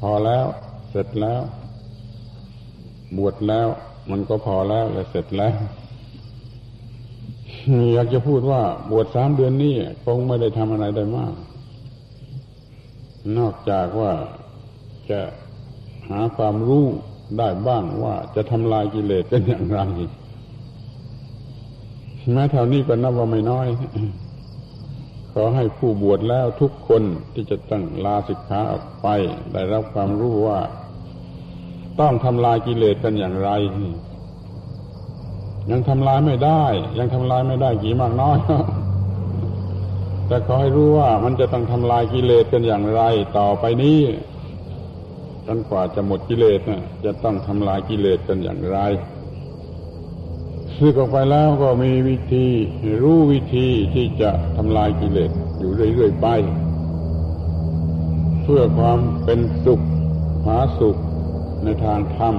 [0.00, 0.46] พอแล้ว
[0.90, 1.42] เสร็จแล้ว
[3.18, 3.68] บวชแล้ว
[4.10, 5.56] มันก็พอแล้วและเสร็จแล้ว
[7.94, 9.74] อยากจะพูดว่า บวชสามเดือนนี้
[10.04, 11.34] คงไม่ได้ทำอะไรได้มาก
[13.38, 14.12] นอกจากว่า
[15.10, 15.20] จะ
[16.08, 16.86] หาความรู้
[17.38, 19.80] ได้บ้างว่าจะทำลายกิเลสเป็นอย่างไร
[22.32, 23.68] แม้เท่านี้ก็นับว่าไม่น้อย
[25.32, 27.02] ขอให้ผู้บวชแล้วทุกคน
[27.34, 29.06] ที่จะตั้งลาสิกขาออกไป
[29.52, 30.60] ได้รับความรู้ว่า
[32.00, 33.50] ต้องทำลายกิเลสกันอย่างไร
[35.70, 36.64] ยังทำลายไม่ได้
[36.98, 38.38] ยังทำลายไม่ได้กี่มากน้อย
[40.26, 43.02] แต่ขอให้รู้ว่ามันจะต้องทำลายกิเลสกันอย่างไร
[43.38, 44.00] ต่อไปนี้
[45.46, 48.78] จนกว่าจะหมดกิเลสนะจะต้องทำลายกิเลสกันอย่างไร
[50.76, 52.46] ซึกออกไปแล้วก็มีวิธี
[53.02, 56.28] รู้วิธีที่จะทำลายกิเลสอยู่เรื่อยๆไป
[58.42, 59.80] เพื่อความเป็นสุข
[60.46, 60.96] หาสุข
[61.64, 62.34] ในทางธรรม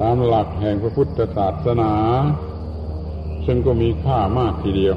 [0.00, 1.92] ตามหลักแห่งพระพุทธศาสนา
[3.46, 4.96] ซึ่งก็มีค่ามากทีเดียว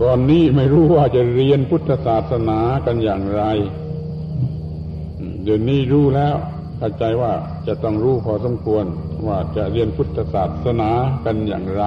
[0.00, 3.42] ก่อนนี้ไม่รู้ว่าจะเรียนพุทธศาสนากันอย่างไร
[5.42, 6.36] เดี๋ยวนี้รู้แล้ว
[6.78, 7.32] เข้าใจว่า
[7.66, 8.84] จะต้องรู้พอสมควร
[9.26, 10.90] ว่าจะเรียนพุทธศาสนา
[11.24, 11.84] กันอย่างไร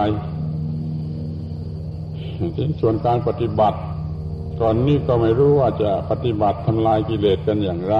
[2.81, 3.79] ส่วนการปฏิบัติ
[4.61, 7.95] ก่อนนี้ก็ไม่รู้ว่าจะปฏิบัติทำลายกิเลสกันอย่างไร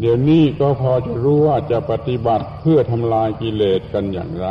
[0.00, 4.48] เดี๋ยวนี้ก็พอจะรู้ว่าจะปฏิบัติเพื่อทำลายกิเลสกันอย่างไร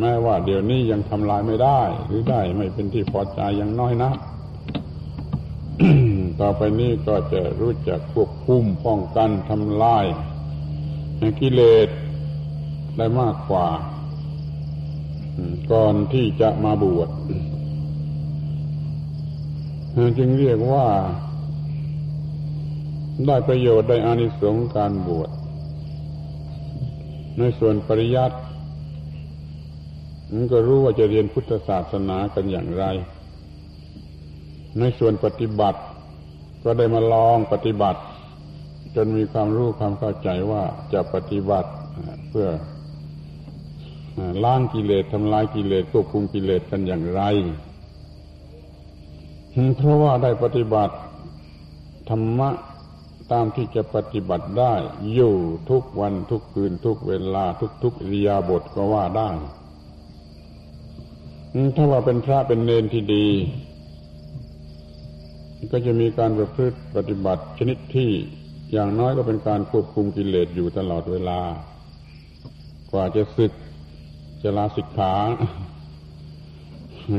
[0.00, 4.10] แม้ว่าเดี๋ยวนี้ยังทำลายไม่ได้ หรือได้ไม่เป็นที่พอใจยังน้อยนะ
[6.40, 10.04] ต่อไปนี้ก็จะรู้จักควบคุมป้องกันทำลาย
[11.40, 11.88] กิเลส
[12.96, 13.66] ได้มากกว่า
[15.72, 17.10] ก่อนที่จะมาบวช
[20.18, 20.86] จึงเรียกว่า
[23.26, 25.30] ได้ประโยชน์ได้อานิสงส์การบวช
[27.38, 28.36] ในส่วนปริยัติ
[30.34, 32.84] มันก็รู้ว่าจะเรียนพุทธศาสนากันอย่างไร
[34.78, 35.80] ในส่วนปฏิบัติ
[36.64, 38.00] ก็ได้มาลองปฏิบัติ
[38.94, 41.70] จนมีความรู้ความเข้าใจว่าจะปฏิบัติ
[42.28, 42.48] เพื่อ
[44.44, 47.22] ล้างกิเลสทำลายกิเลสควบคุมกิเลสกันอย่างไร
[49.76, 50.94] เพราะว่าได้ปฏิบัติ
[52.10, 52.50] ธรรมะ
[53.32, 54.74] ตามที่จะปฏิบัติได้
[55.14, 55.34] อยู่
[55.70, 59.30] ทุกวันทุกคืนทุกเวลาทุกทุกอิริยาบถก็ว่าได้
[61.76, 63.26] ถ้าว่าเป็นพระเป็นเนนที่ดี
[65.72, 68.10] ก็จะมีการประพฤติปฏิบัติชนิดที่
[68.72, 71.40] อย่างน้อยก็เป็นการควบคุมกิเลสอยู่ตลอดเวลา
[72.92, 73.52] กว่าจะศึก
[74.42, 75.14] จะลาสิกขา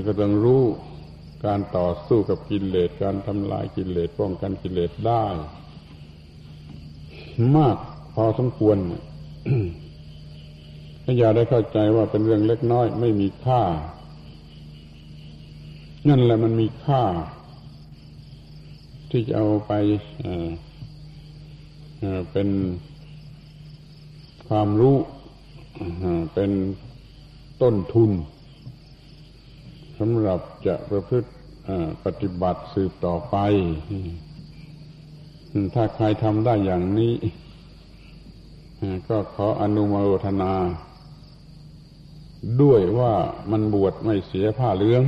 [0.08, 0.64] ก็ต้องรู้
[1.46, 5.26] การต่อสู้กับกิเลสการทำลายกิเลสป้องกันกิเลสได้
[7.56, 7.78] มาก
[8.14, 8.78] พอสมควร
[11.20, 13.64] อย่าได้เข้าใจว่าเป็นเรื่องเล็กน้อยไม่มีค่า
[16.10, 17.04] นั่นแหละมันมีค่า
[19.12, 19.74] ที่จะเอาไป
[22.32, 22.50] เป็น
[24.48, 24.98] ความรู้
[26.34, 26.52] เป็น
[27.62, 28.12] ต้นทุน
[29.98, 31.30] สำหรับจะประพฤติ
[32.06, 33.36] ปฏิบัติสืบต่อไป
[35.74, 37.14] ถ้าใครทำได้อย่างนี้
[39.10, 39.94] ก็ขออนุโม
[40.26, 40.54] ทนา
[42.62, 43.14] ด้วยว่า
[43.52, 45.04] มันบวชไม่เสียผ้าเหลือง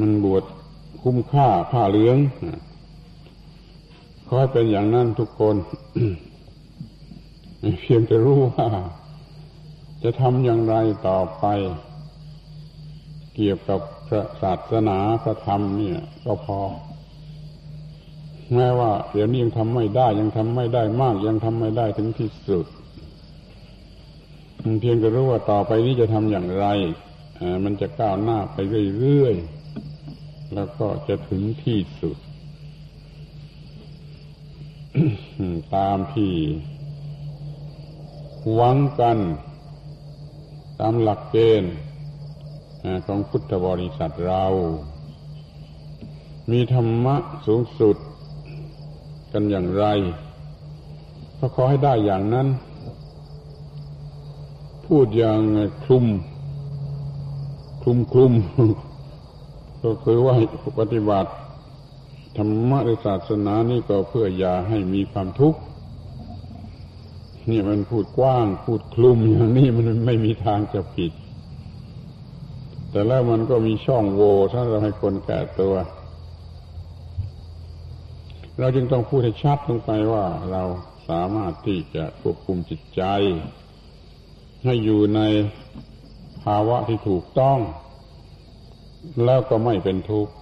[0.00, 0.44] มันบวช
[1.02, 2.18] คุ้มค่าผ้าเหลือง
[4.26, 5.56] ขอให้เป็นอย่างนั้นทุกคน
[7.80, 8.68] เพียงจะรู้ว่า
[10.02, 10.74] จะทำอย่างไร
[11.08, 11.44] ต่อไป
[13.34, 16.60] เกี่ยวกับพระศาสนาพระธรรมเนี่ย ก็พอ
[18.54, 22.66] แม้ว่าเดี๋ยวนี้ยังทำไม่ได้ ยังทำไม่ได้มาก ยังทำไม่ได้ถึงที่สุด
[24.80, 26.66] เพียงจะรู้ว่าต่อไปนี้จะทำอย่างไร
[27.64, 28.58] มันจะก้าวหน้าไป
[28.98, 29.59] เรื่อยๆ
[30.54, 32.16] แล้วก็จะถึงที่สุด
[35.74, 36.32] ตามที่
[38.54, 39.18] หวังกัน
[40.80, 41.74] ตามหลักเกณฑ์
[43.06, 44.44] ของพุทธบริษัทเรา
[46.50, 47.96] มีธรรมะสูงสุด
[49.32, 49.84] กันอย่างไร
[51.38, 52.48] ก็ขอให้ได้อย่างนั้น
[54.86, 55.40] พูดอย่าง
[55.84, 56.06] คลุม
[57.82, 58.32] คลุมคลุม
[59.84, 60.34] ก็คือว่า
[60.78, 61.30] ปฏิบัติ
[62.36, 65.60] ธรรมะในศาสนานี่ก็เพื่ออย่าให้มีความทุกข์
[67.50, 71.12] นี่มันพูดกว้าง พูดคลุมอย่างนี้มันไม่มีทางจะผิด
[72.90, 75.74] แต่แล้วมันก็มีช่องโหว่ถ้าเราให้คนแก่ตัว
[78.58, 80.62] เราจึงต้องพูดให้ชัดลงไปว่าเรา
[81.08, 83.02] สามารถที่จะควบคุมจิตใจ
[84.64, 85.20] ให้อยู่ใน
[86.44, 87.58] ภาวะที่ถูกต้อง
[89.24, 90.32] แล้วก็ไม่เป็นทุกข์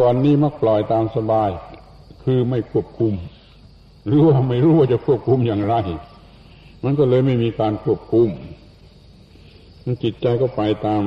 [0.00, 1.50] ก่อนนี้มักปล่อยตามสบาย
[2.22, 3.14] คือไม่ควบคุม
[4.06, 5.74] หรือว่าไม่รู้ว่าจะควบคุมอย่างไร
[6.84, 8.28] มันก็เลยไม่มีการควบคุม
[10.02, 11.02] จิตใจก็ไปตาม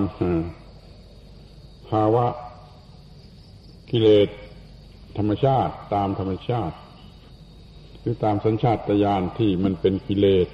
[1.89, 2.25] ภาวะ
[3.89, 4.27] กิเลส
[5.17, 6.75] ธรรมชาติ ตามธรรมชาติ
[7.99, 10.47] หรือตามสัญชาตญาณที่มันเป็นกิเลส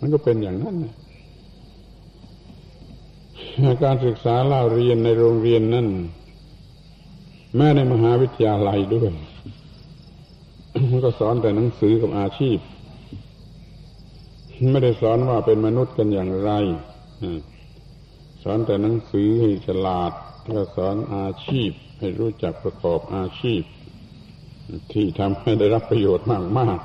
[0.00, 0.76] มันก็เป็นอย่างนั้น
[3.84, 5.88] การศึกษาเล่าเรียนในโรงเรียนนั่น
[7.56, 9.10] แม้ในมหาวิทยาลัยด้วย
[10.90, 12.58] มันก็สอนแต่หนังสือกับอาชีพ
[14.70, 16.50] ไม่ได้สอนว่าเป็นมนุษย์กันอย่างไร
[18.42, 20.12] สอนแต่หนังสือให้ฉลาด
[20.48, 23.62] ก็สอนอาชีพ ให้รู้จักประกอบอาชีพ
[24.92, 26.78] ที่ทำให้ได้รับประโยชน์มากมาก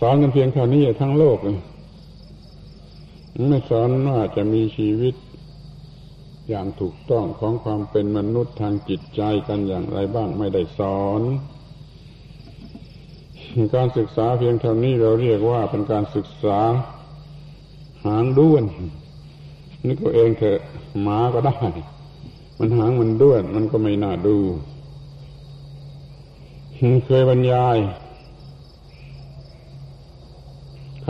[0.00, 1.58] สอนกันเพียงเท่านี้ทั้งโลกเลย
[3.48, 5.14] ไม่สอนว่าจะมีชีวิต
[6.48, 11.22] อย่างถูกต้องของความเป็นมนุษย์ทางจิตใจกันอย่างไรบ้างไม่ได้สอน
[13.74, 16.58] การศึกษาเพียงเท่านี้เราเรียกว่าเป็นการศึกษา
[18.06, 18.64] หางด้วน
[19.86, 20.60] นี่ก็เองเถอะ
[21.02, 21.58] หมาก็ได้
[22.58, 24.38] มันหางมันด้วน มันก็ไม่น่าดู
[27.06, 27.76] เคยบรรยาย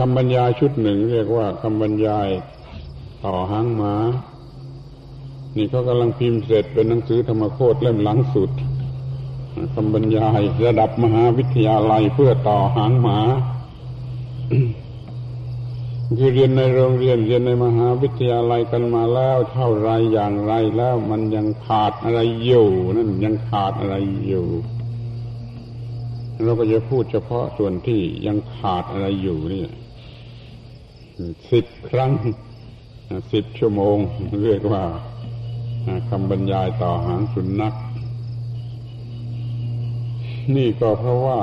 [0.03, 2.29] คำบรรยายชุดหนึ่งเรียกว่าคำบรรยาย
[3.23, 3.95] ต่อหางหมา
[5.55, 8.51] นี่เขากำลังพิมพ์เสร็จเป็นหนังสือธรรมโคตรเล่มหลังสุด
[9.73, 13.19] คำบรรยายระดับมหาวิทยาลัยเพื่อต่อหางหมา
[16.17, 23.95] คือเรียนในโรงเรียนเรียนในมหาวิทยาลัยกันมาแล้วเท่าไรอย่างไรแล้วมันยังขาดอะไรอยู่นั่นยังขาดอะไร
[24.27, 24.47] อยู่
[26.43, 29.65] เราก็จะพูดเฉพาะส่วนที่ยังขาดอะไรอยู่นี่
[31.51, 32.11] สิบครั้ง
[33.33, 33.97] สิบชั่วโมง
[34.43, 34.83] เรียกว่า
[36.09, 37.73] คำบรรยายต่อหางสุนัข
[40.55, 41.39] นี่ก็เพราะว่า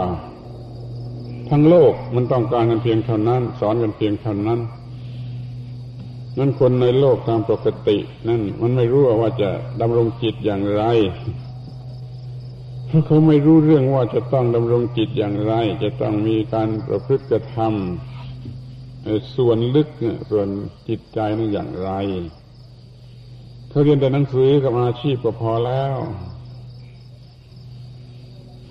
[1.50, 4.60] ทั้งโลกมันต้องการกันเพียงเท่านั้น สอนกันเพียงเท่านั้น
[6.38, 10.82] นั่นคนในโลกตามปกติ นั่นมันไม่รู้ว่าจะดำรงจิตอย่างไร
[12.86, 18.17] เพราะเขาไม่รู้เรื่องว่าจะต้องดำรงจิตอย่างไร จะต้องมีการประพฤติกระทำ
[19.36, 19.88] ส่วนลึก
[20.30, 20.48] ส่วน
[20.88, 21.90] จิตใจนั่นอย่างไร
[23.68, 25.96] เขาเรียนแต่หนังสือกับอาชีพก็พอแล้ว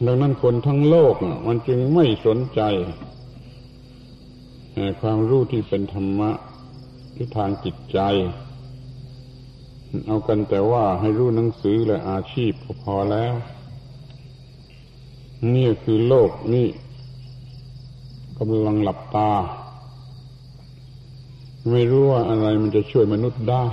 [0.05, 1.15] ดังนั้นคนทั้งโลก
[1.47, 2.61] มันจึงไม่สนใจ
[5.01, 6.31] ความรู้ที่เป็นธรรมะ
[7.15, 7.99] ที่ทางจิตใจ
[10.07, 13.33] เอากันแต่ว่าให้รู้หนังสือและอาชีพก็พอแล้ว
[15.55, 16.67] นี่คือโลกนี่
[18.37, 19.31] กำลังหลับตา
[21.71, 23.65] ไม่รู้ว่าอะไรมันจะช่วยมนุษย์ได้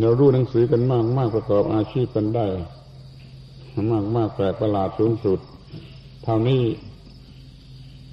[0.00, 2.46] เรารู้หนังสือกันมากมากประกอบอาชีพกันได้
[3.92, 5.38] มากมากแปลกประหลาดสูงสุด
[6.24, 6.62] เท่านี้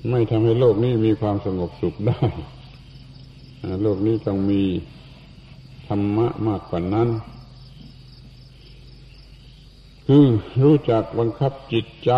[0.09, 2.21] ไม่ทำให้โลกนี้มีความสงบสุขได้
[3.81, 4.61] โลกนี้ต้องมี
[5.87, 7.09] ธรรมะมากกว่านั้น
[10.07, 10.25] คือ
[10.63, 12.11] รู้จักบังคับจิตใจ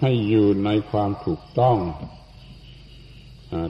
[0.00, 1.76] ให้อยู่ในความถูกต้อง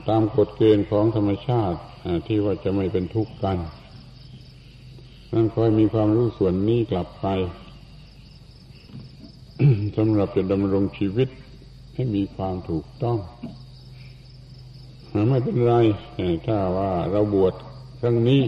[0.09, 1.79] ตามกฎเกณฑ์ของธรรมชาติ
[2.27, 3.57] ที่ว่าจะไม่เป็นทุกข์กัน
[5.33, 7.27] นั่นคอยมีความรู้ส่วนนี้กลับไป
[9.97, 11.29] สำหรับจะดำรงชีวิต
[11.93, 13.17] ให้มีความถูกต้อง
[15.29, 15.75] ไม่เป็นไร
[16.45, 17.53] ถ้าว่าเราบวช
[17.99, 18.41] ครั้งนี้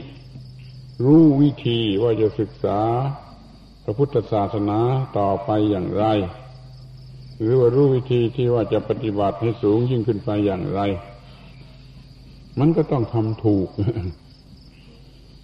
[1.05, 2.79] รู้วิธีว่าจะศึกษา
[3.83, 4.79] พระพุทธศาสนา
[5.17, 6.05] ต่อไปอย่างไร
[7.39, 10.81] หรือว่ารู้วิธีที่ว่าจะปฏิบัติให้สูงยิ่งขึ้นไปอย่างไร
[12.59, 13.69] มันก็ต้องทำถูก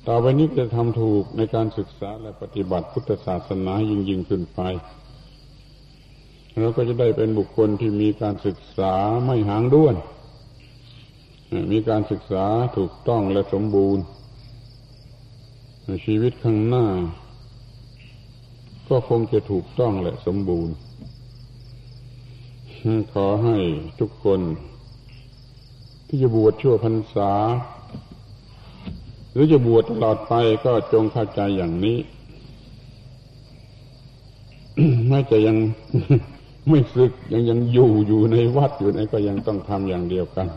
[0.08, 4.62] ต่อไปนี้จะทำถูกในการศึกษาและปฏิบัติพุทธศาสนายิ่งยิ่งขึ้นไป
[6.60, 8.94] เราก็จะได้เป็นบุคคลที่มีการศึกษา
[9.26, 9.96] ไม่หางด้วน
[11.72, 12.46] มีการศึกษา
[12.78, 14.04] ถูกต้องและสมบูรณ์
[16.06, 16.86] ชีวิตข้างหน้า
[18.90, 20.74] ก็คงจะถูกต้องและสมบูรณ์
[23.14, 23.58] ขอให้
[24.00, 24.40] ทุกคน
[26.16, 27.32] ที่จะบวชชั่วพรรษา
[29.32, 30.34] หรือจะบวชตลอดไป
[30.66, 31.98] ก็จงเข้าใจอย่างนี้
[35.08, 35.58] ไม่จะยัง
[36.70, 40.48] ไม่ศึกยังยังอยู่อยู่ในวัดอยู่ในก็ยังต้องทำอย่างเดียวกัน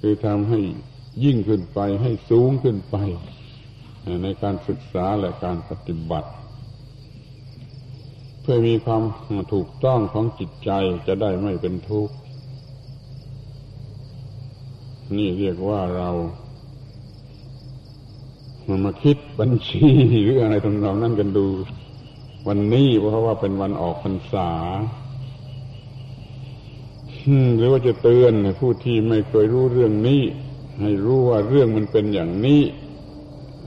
[0.00, 0.60] คือทำให้
[1.24, 2.96] ยิ่งขึ้นไปให้สูงขึ้นไป
[4.22, 6.30] ในการศึกษาและการปฏิบัติ
[8.40, 9.02] เพื่อมีความ
[9.52, 10.70] ถูกต้องของจิตใจ
[11.06, 12.14] จะได้ไม่เป็นทุกข์
[15.14, 16.08] นี่เรียกว่าเรา
[18.68, 19.88] มันมาคิดบัญชี
[20.24, 21.46] หรืออะไรตรงนั้นกันดู
[22.48, 24.50] วันนี้เพราะว่าเป็นวันออกพรรษา
[27.56, 30.22] หรือว่าจะเตือนผู้ที่ไม่เคยรู้เรื่องนี้
[30.80, 32.62] ให้รู้ว่าเรื่องมันเป็นอย่างนี้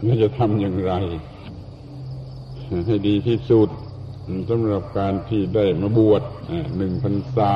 [0.04, 0.94] และจะทำอย่างไร
[2.86, 3.70] ให้ดีที่สุด
[4.50, 6.24] สำหรับการที่ได้มาบวช
[6.78, 7.54] หนึ่งพรรษา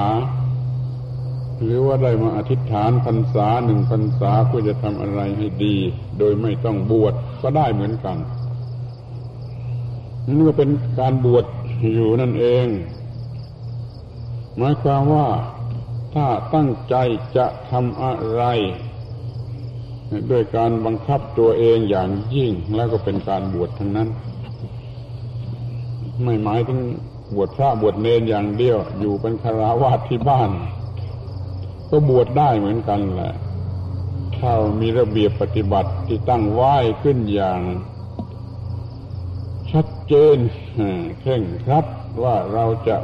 [1.64, 5.76] หรือว่าได้มาอธิษฐานพรรษาหนึ่งพรรษาเพื่อจะทำอะไรให้ดี
[6.20, 8.18] โดยไม่ต้องบวชก็ได้เหมือนกัน
[10.28, 11.46] นี่ก็เป็นการบวช
[11.94, 12.68] อยู่นั่นเอง
[14.58, 15.28] หมายความว่า
[16.14, 16.96] ถ้าตั้งใจ
[17.38, 18.44] จะทำอะไร
[20.32, 24.10] ด้วยการบังคับตัวเองอย่างยิ่งแล้วก็เป็นการบวชทั้งนั้น
[26.24, 26.80] ไม่หมายถึง
[27.36, 30.50] บวชพระบวชเนรอย่างเดียว อยู่เป็นคาราวาสที่บ้าน
[31.96, 33.34] ก็บวชได้เหมือนกันแหละ
[34.38, 37.62] ถ้ามีระเบียบปฏิบัติที่ตั้งไหว้ขึ้นอย่าง
[39.72, 40.38] ชัดเจน
[41.20, 41.86] เคร่งครัด
[42.24, 42.98] ว่าเราจะ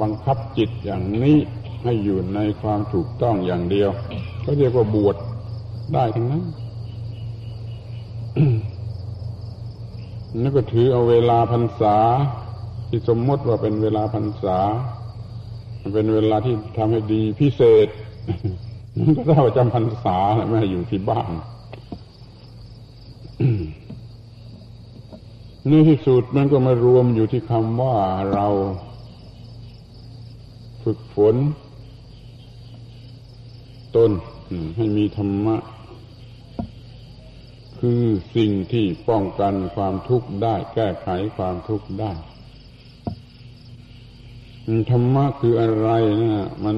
[0.00, 1.36] บังคับจิตอย่างนี้
[1.84, 3.90] ให้อยู่ในความถูกต้องอย่างเดียว
[4.44, 5.16] ก็เรียกว่าบวช
[5.94, 6.44] ได้ทั้งนั้น
[10.40, 11.96] นี่ก็ถือเอาเวลาพรรษา
[12.88, 14.58] ที่สมมติว่าเป็นเวลาพรรษา
[15.94, 17.88] เป็นเวลาที่ทำให้ดีพิเศษ
[18.98, 20.16] มันก็เท่าจำพรรษา
[20.48, 21.30] ไม่อยู่ที่บ้าน
[25.68, 27.96] ในที่สุดมันก็มารวมอยู่ที่คำว่า
[28.32, 28.46] เรา
[30.82, 31.36] ฝึกฝน
[33.96, 34.10] ตน
[34.76, 35.56] ให้มีธรรมะ
[37.80, 38.02] คือ
[38.36, 42.12] สิ่งที่ป้องกันความทุกข์ได้ แก้ไขความทุกข์ได้
[44.90, 45.90] ธรรมะคืออะไร
[46.22, 46.76] นะมัน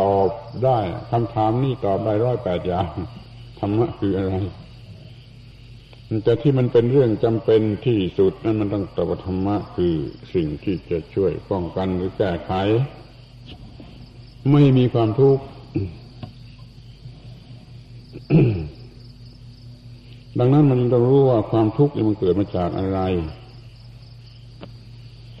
[0.00, 0.28] ตอบ
[0.64, 0.78] ได้
[1.10, 2.88] คำถามนี้ตอบได้ร้อยแปดอย่าง
[3.58, 4.34] ธรรมะคืออะไร
[6.24, 9.94] แต่ที่มันเป็นเรื่องจำเป็นที่สุดนั่นมันต้องตบธรรมะคือ
[10.34, 12.52] สิ่งที่จะช่วยป้องกันหรือแก้ไข
[14.52, 15.44] ไม่มีความทุกข์
[20.38, 23.00] ดังนั้นมันต้องรู้ว่าความทุกข์มันเกิดมาจากอะไร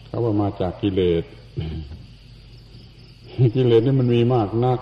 [0.06, 1.24] เขาว่ามาจากกิเลส
[3.54, 4.78] กิเลสนี่มันมีมากนัก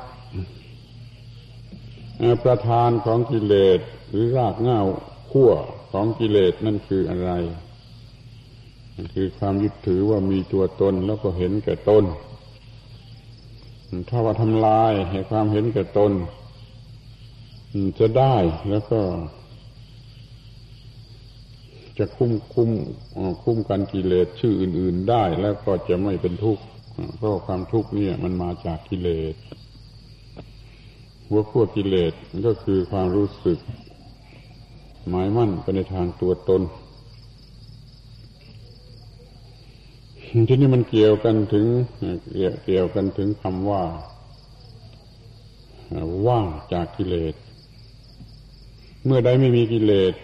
[2.44, 4.80] ประธานของกิเลสหรือรากเง้า
[5.32, 5.50] ขั้ว
[5.92, 7.30] ของกิเลสนั่นคืออะไร
[9.14, 12.04] คือความยึดถือว่ามีตัวตนแล้วก็เห็นแก่ตน
[14.08, 16.12] ถ้าว่าทำลายให้ความเห็นแก่ตน
[17.98, 18.36] จะได้
[18.70, 19.00] แล้วก็
[21.98, 22.70] จะคุ้มคุ้ม
[23.42, 26.62] คุ้มกันกิเลสชื่ออื่น ๆได้แล้วก็จะไม่เป็นทุกข์
[27.16, 29.34] เพราะความทุกข์นี่มันมาจากกิเลส
[31.28, 32.12] หัวขั้วกิเลส
[32.46, 33.58] ก็คือความรู้สึก
[35.08, 36.62] หมายมั่นไปในทางตัวตน
[40.48, 41.66] ที่นี่มันเกี่ยวกันถึง
[42.64, 43.82] เกี่ยวกันถึงคำว่า
[46.26, 47.34] ว่างจากกิเลส
[49.04, 50.14] เมื่อใดไม่มีกิเลส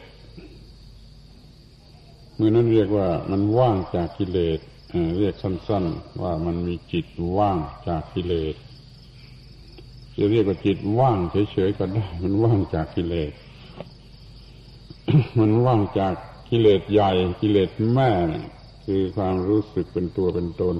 [2.36, 4.60] เมื่อนั้นเรียกว่ามันว่างจากกิเลส
[5.18, 7.58] เรียกสั้น ๆ ว่ามันมีจิตว่าง
[7.88, 8.54] จากกิเลส
[10.16, 11.18] จะเรียกว่าจิตว่าง
[11.52, 13.32] เฉยๆก็ได้ มันว่างจากกิเลส
[15.38, 16.14] มันว่างจาก
[16.48, 17.10] กิเลสใหญ่
[17.40, 18.10] กิเลสแม่
[18.84, 20.76] คือความรู้สึกเป็นตัวเป็นตน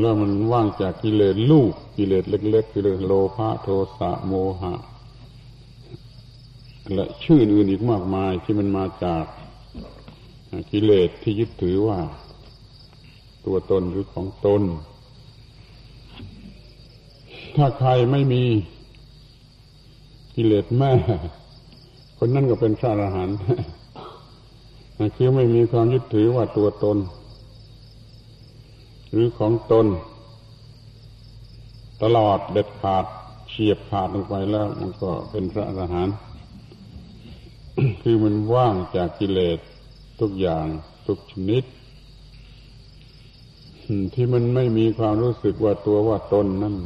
[0.00, 3.68] แล้วมันว่างจากกิเลสลูก กิเลสเล็ก ๆ กิเลสโลภะโท
[3.98, 4.74] สะโมหะ
[6.94, 9.24] และชื่ออื่นอีกมากมายที่มันมาจาก
[10.70, 12.00] กิเลสที่ยึดถือว่า
[13.46, 14.62] ตัวตนหรือของตน
[17.56, 18.42] ถ้าใครไม่มี
[20.34, 20.92] กิเลสแม่
[22.18, 23.36] คนนั้นก็เป็นพระอรหันต์
[25.16, 26.98] คือไม่มีความยึดถือว่าตัวตน
[29.10, 29.86] หรือของตน
[32.02, 33.04] ตลอดเด็ดขาด
[33.48, 36.16] เฉียบขาดลงไปแล้ว มันก็เป็นพระอรหันต์
[38.02, 39.58] คือมันว่างจากกิเลส
[40.20, 40.66] ทุกอย่าง
[41.06, 41.64] ทุกชนิด
[44.14, 46.76] ที่มันไม่มีความรู้สึกว่าตัวว่าตนนั่น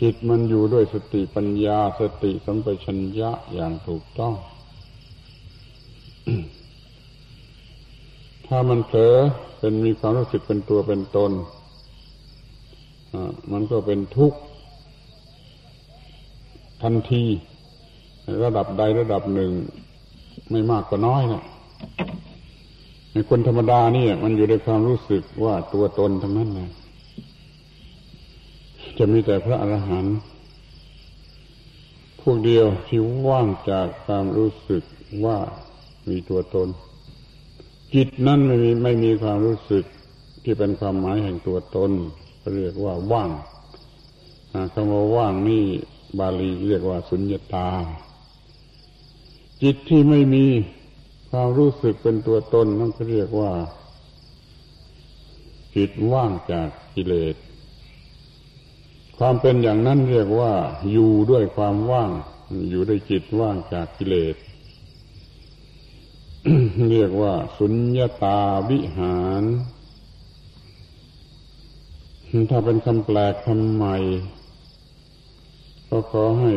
[0.00, 4.34] จิตมันอยู่ด้วยสติปัญญาสติสัมปชัญญะอย่างถูกต้อง
[8.46, 9.14] ถ้ามันเผลอ
[9.58, 11.32] เป็นมีความรู้สึกเป็นตัวเป็นตน
[13.52, 14.38] มันก็เป็นทุกข์
[16.82, 17.24] ทันที
[18.42, 19.52] ระดับใดระดับหนึ่ง
[20.50, 21.42] ไม่มากก็น้อยนะ
[23.12, 26.70] ในคนธรรมดานี่มันอยู่ในความรู้สึกว่าตัวตนทั้งนั้นนะ
[28.98, 30.16] จะมีแต่พระอรหันต์
[32.20, 34.82] พวกเดียวที่ว่างจากความรู้สึก
[35.24, 35.38] ว่า
[36.08, 36.68] มีตัวตน
[37.94, 39.84] จิตนั้นไม่มีไม่มีความรู้สึก
[40.44, 41.90] ที่เป็นความหมายแห่งตัวตน
[42.54, 43.30] เรียกว่าว่าง
[44.74, 45.64] คำว่าว่างนี่
[46.18, 47.68] บาลีเรียกว่าสุญญตา
[49.62, 50.44] จิตที่ไม่มี
[51.30, 53.52] ความรู้สึกเป็นตัวตนนั่นก็เรียกว่า
[55.76, 57.36] จิตว่างจากกิเลส
[59.18, 60.52] ความเป็นอย่างนั้นเรียกว่า
[60.90, 62.10] อยู่ด้วยความว่าง
[62.70, 64.36] อยู่ด้วยจิตว่างจากกิเลส
[66.90, 68.38] เรียกว่า สุญญาตา
[68.70, 69.44] วิหาร
[72.50, 73.96] ถ้าเป็นคำแปลกคำใหม่
[75.88, 76.52] ก็ขอให้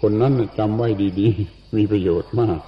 [0.00, 0.88] คนนั้นจำไว้
[1.20, 2.60] ดี ๆ มีประโยชน์มาก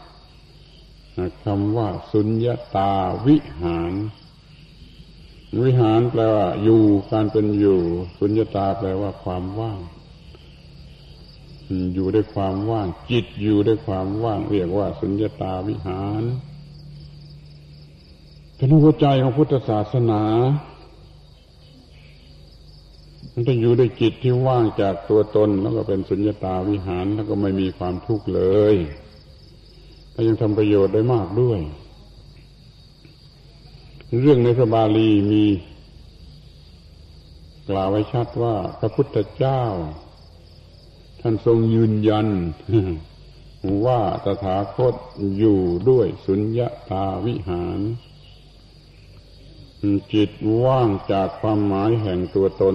[1.45, 2.93] คำว่า สุญญาตา
[3.27, 3.93] วิหาร
[5.65, 6.83] วิหารแปลว่า อยู่
[7.13, 7.81] การเป็นอยู่
[8.19, 9.81] สุญญาตาแปลว่าความว่าง
[11.95, 16.23] อยู่ด้วยความว่าง จิตอยู่ด้วยความว่าง เรียกว่า สุญญาตาวิหาร
[18.57, 20.23] เป็นหัวใจของพุทธศาสนา
[23.33, 28.43] มันจะอยู่ด้วยจิตที่ว่างจากตัวตนแล้วก็เป็นสุญญตาวิหารแล้วก็ไม่มีความทุกข์เล
[28.73, 28.75] ย
[30.13, 31.61] และยังทำประโยชน์ได้มากด้วย
[34.21, 35.45] เรื่องในพระบาลีมี
[37.69, 39.65] กล่าวไว้ชัดว่า พระพุทธเจ้า
[41.21, 42.27] ท่านทรงยืนยัน
[43.87, 44.95] ว่าตถาคต
[45.39, 47.81] อยู่ด้วยสุญญาตาวิหาร
[50.13, 50.31] จิต
[50.65, 52.75] ว่างจากความหมายแห่งตัวตน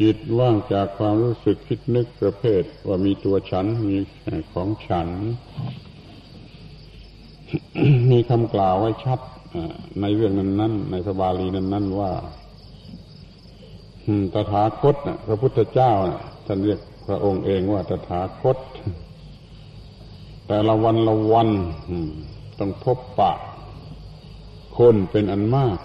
[0.00, 3.96] จิตว่างจากความรู้สึกคิดนึกประเภท ว่ามีตัวฉันมี
[4.52, 5.08] ของฉัน
[8.10, 9.20] มีคำกล่าวไว้ชัด
[10.00, 12.12] ในเรื่องนั้นนั้นในพระบาลีนั้นนั้นว่า
[14.34, 14.96] ตถาคต
[15.26, 15.92] พระพุทธเจ้า
[16.46, 18.58] ท่านเรียกพระองค์เองว่าตถาคต
[20.46, 21.48] แต่ละวันละวัน
[22.58, 23.32] ต้องพบปะ
[24.78, 25.78] คนเป็นอันมาก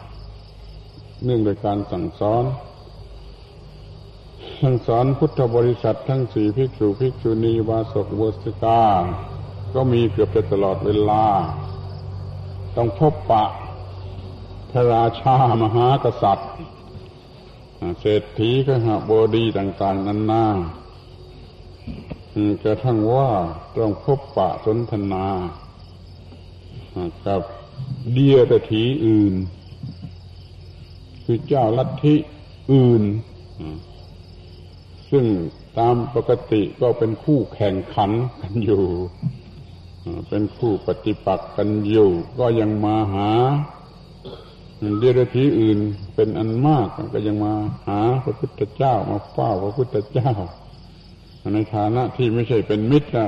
[1.24, 2.44] เนื่องโดยการสั่งสอน
[4.62, 8.82] สั่งสอนพุทธบริษัททั้งสี่ภิกษุภิกษุณีวาสกวสิกา
[9.74, 11.26] ก็มีเกือบจะตลอดเวลา
[12.76, 13.46] ต้องพบปะ
[14.72, 16.52] พระราชามหากษัตริย์
[18.00, 20.46] เศรษฐีขหาบดีต่างๆนั้นนา
[22.64, 23.30] กระทั่งว่า
[23.78, 25.26] ต้องพบปะสนทนา
[27.26, 27.42] กับ
[28.14, 29.34] เดียตถีอื่น
[31.24, 32.16] คือเจ้าลัทธิ
[32.74, 33.04] อื่น
[35.16, 35.28] ซึ่ง
[35.80, 38.12] ตามปกติก็เป็นคู่แข่งขัน
[38.42, 38.84] กันอยู่
[40.30, 42.10] เป็นผู้ปฏิปักษ์กันอยู่
[42.40, 43.30] ก็ยังมาหา
[45.00, 45.80] เดรัจฉีอื่น
[46.16, 47.54] เป็นอันมากก็ยังมา
[47.88, 50.32] หาพระพุทธเจ้ามาเฝ้าพระพุทธเจ้า
[51.54, 53.28] ในฐานะที่ไม่ใช่เป็นมิตรนะ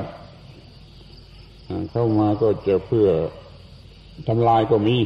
[1.91, 3.07] เข้ามาก็จะเพื่อ
[4.27, 4.97] ทำลายก็มี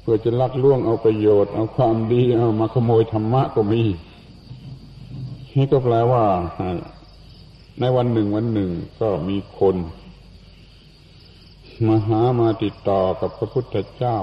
[0.00, 3.82] เพื่อจะลักล่วงเอาประโยชน์ เอาความดีเอามาขโมยธรรมะก็มี
[5.58, 6.24] นี่ก็แปลว่า
[7.80, 9.76] ในวันหนึ่งวันหนึ่งก็มีคน
[11.86, 14.16] มาหามาติดต่อกับพระพุทธเจ้า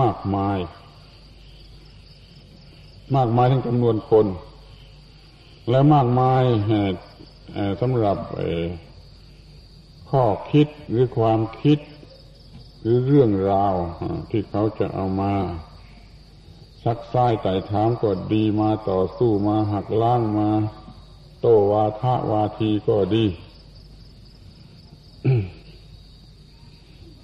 [0.00, 0.58] มากมาย
[3.16, 4.26] มากมายทั้งจำนวนคน
[5.70, 6.42] และมากมาย
[7.80, 8.18] สำหรับ
[10.10, 11.78] ข้อคิดหรือความคิด
[12.80, 13.74] หรือเรื่องราว
[14.30, 15.34] ที่เขาจะเอามา
[16.84, 20.48] ซักซ้ายไต่ถามก็ดีมาต่อสู้มาหักล้างมา
[21.40, 23.24] โตวาทะวาทีก็ดี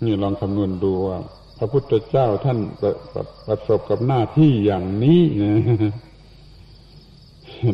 [0.05, 1.19] นี่ลองคำนวณดูว่า
[1.59, 2.93] พระพุทธเจ้าท่านประ
[3.47, 5.57] ประสบกับหน้าที่อย่างนี้นะ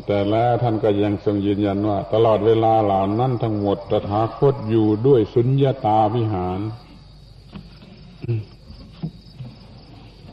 [0.06, 6.60] แต่แล้วท่านก็ยังทรงยืนยันว่า ตลอดเวลาเหล่านั้นทั้งหมดตถาคตอยู่ด้วยสุญญาตาวิหาร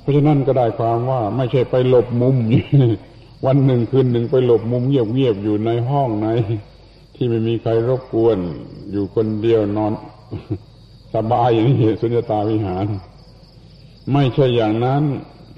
[0.01, 2.35] เพราะฉะนั้นก็ได้ความว่าไม่ใช่ไปหลบมุม
[3.45, 6.27] วันหนึ่งคืนหนึ่งไปหลบมุมเงียบๆอยู่ในห้องใน
[7.15, 8.37] ที่ไม่มีใครรบกวน
[8.91, 9.93] อยู่คนเดียวนอน
[11.15, 12.85] สบายอย่างนี้สุญญตาวิหาร
[14.13, 15.03] ไม่ใช่อย่างนั้น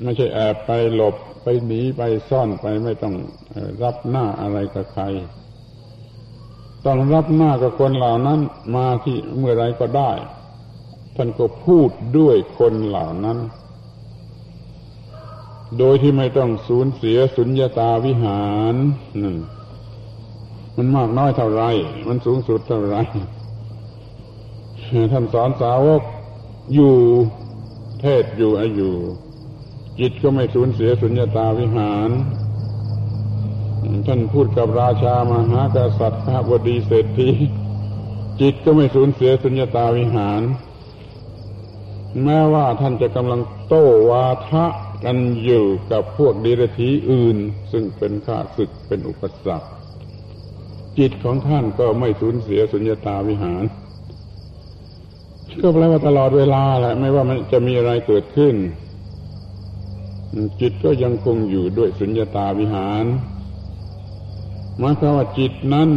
[0.03, 3.15] ไม่ใช่แอบไปหลบไปหนีไปซ่อนไปไม่ต้อง
[3.83, 5.03] รับหน้าอะไรกับใคร
[6.85, 8.39] ต้องรับหน้ากับคนเหล่านั้น
[8.75, 10.11] มาที่เมื่อไรก็ได้
[11.15, 13.37] ท่านก็พูดด้วยคนเหล่านั้น
[15.79, 18.75] โดยที่ไม่ต้องสูญเสียสุญญาตาวิหาร
[19.21, 19.37] นั่น
[20.75, 21.63] มันมากน้อยเท่าไร
[22.07, 22.97] มันสูงสุดเท่าไร
[25.11, 26.01] ท่านสอนสาวก
[26.73, 26.93] อยู่
[28.01, 28.91] เทศอยู่อายุ
[29.99, 32.09] จิตก็ไม่สูญเสียสุญญาตาวิหาร
[34.07, 37.29] ท่านพูดกับราชามหากษัตริย์พระบดีเศรษฐี
[38.41, 40.41] จิตก็ไม่สูญเสียสุญญาตาวิหาร
[42.23, 44.65] แม้ว่าท่านจะกำลังโต้วาทะ
[45.03, 47.37] กันอยู่กับพวกเดีรถีอื่น
[47.71, 49.67] ซึ่งเป็นข้าศึกเป็นอุปสรรค
[50.97, 53.63] จิตของท่านก็ไม่สูญเสียสุญญตาวิหาร
[55.61, 58.55] ก็แปลว่าตลอดเวลาแหละไม่ว่ามันจะมีอะไรเกิดขึ้น
[60.61, 63.05] จิตก็ยังคงอยู่ด้วยสุญญตาวิหาร
[64.77, 65.89] หมายความว่าจิตนั้น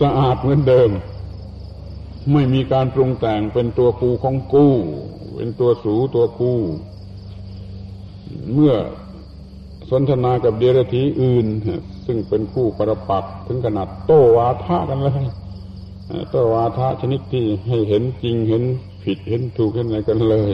[0.00, 0.90] สะอาดเหมือนเดิม
[2.32, 4.74] ไม่มีการปรุงแต่งเป็นตัวกูของกู้
[5.34, 6.54] เป็นตัวสูตัวกู
[8.54, 8.74] เมื่อ
[9.90, 11.46] สนทนากับเดรัธีอื่น
[12.06, 15.24] ซึ่งเป็นคู่ประปักถึงขนาดโต้วาทะกันเลย
[16.30, 18.62] โต้วาทะชนิดที่ให้เห็นจริงเห็น
[19.04, 20.52] ผิดเห็นถูกเห็นอะไรกันเลย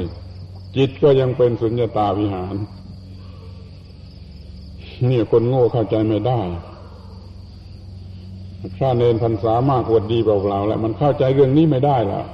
[0.77, 2.55] จิตก็ยังเป็นสุญญตาวิหาร
[5.09, 6.41] นี่คนโง่เข้าใจไม่ได้
[8.77, 12.27] พระเนนพันสามากวดดีเปล่าๆแล้วมันเข้าใจเรื่องนี้ไม่ได้แล้ว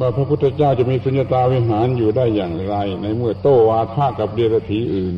[0.00, 5.16] ว่าพระพุทธเจ้าจะมีสุญญตาวิหารอยู่ได้อย่างไร ในเมื่อโตวาทากับเดรัจฉีอื่น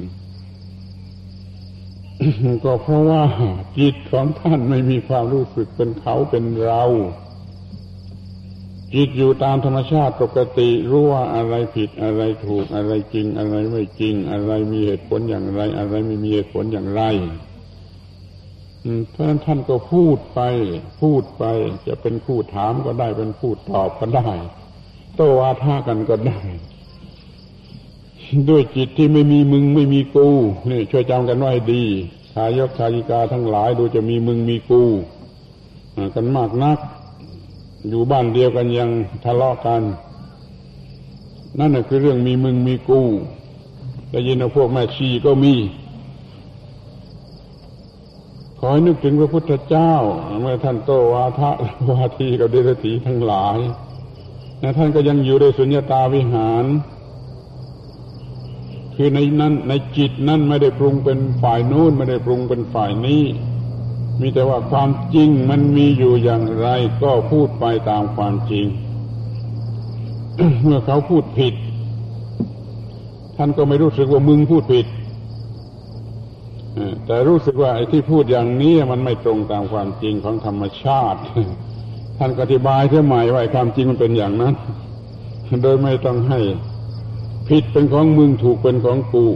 [2.65, 3.23] ก็เพราะว่า
[3.79, 6.85] จิตของท่านไม่มีความรู้สึกเป็นเขาเป็นเรา
[8.95, 17.03] จิตอยู่ตามธรรมชาติปกติ รู้ว่าอะไรผิดอะไรถูกอะไรจริง อะไรไม่จริง อะไรมีเหตุผลอย่างไร อะไรไม่มีเหตุผลอย่างไร
[19.11, 20.41] เพราะฉะนั้นท่านก็พูดไป
[21.03, 21.45] พูดไป
[21.87, 24.31] จะเป็นผู้ถามก็ได้เป็นผู้ตอบก็ได้
[25.17, 26.39] โตวาทากันก็ได้
[28.49, 30.29] ด้วยจิตที่ไม่มีมึงไม่มีกู
[30.71, 31.85] นี่ช่วยจำกันไว้ดี
[32.33, 34.83] ชายกชายิกาทั้งหลายดูจะมีมึงมีกู
[36.15, 36.79] กันมากนัก
[37.89, 38.91] อยู่บ้านเดียวกันยัง
[39.25, 39.83] ทะเลาะกัน
[41.59, 43.03] นั่นแหะคือเรื่องมีมึงมีกู
[44.09, 45.55] แต่ยินว่าพวกแม่ชีก็มี
[48.59, 49.93] ขอให้นึกถึงพระพุทธเจ้า
[50.41, 51.51] เมื่อท่านโตวาทะ
[51.91, 53.59] วาทีกับเดรธีทั้งหลาย
[54.77, 56.65] ท่านก็ยังอยู่ในสุญญตาวิหาร
[58.95, 63.23] คือในนั้นในจิตนั้นไม่ได้ปรุงเป็นฝ่ายนู้นไม่ได้ปรุงเป็นฝ่ายนี้
[64.21, 66.69] มีแต่ว่าความจริงมันมีอยู่อย่างไร
[67.03, 68.67] ก็พูดไปตามความจริง
[70.63, 71.55] เมื่อเขาพูดผิด
[73.37, 74.87] ท่านก็ไม่รู้สึกว่ามึงพูดผิด
[77.07, 81.21] แต่รู้สึกว่าไอ้ที่พูดอย่างนี้มันไม่ตรงตามความจริงของธรรมชาติ
[82.19, 84.55] ท่านอธิบายเสียใหม่ว่าความจริงมันเป็นอย่างนั้น
[85.63, 86.41] โดยไม่ต้องให้
[87.49, 89.27] ผิดเป็นของมึงถูกเป็นของกู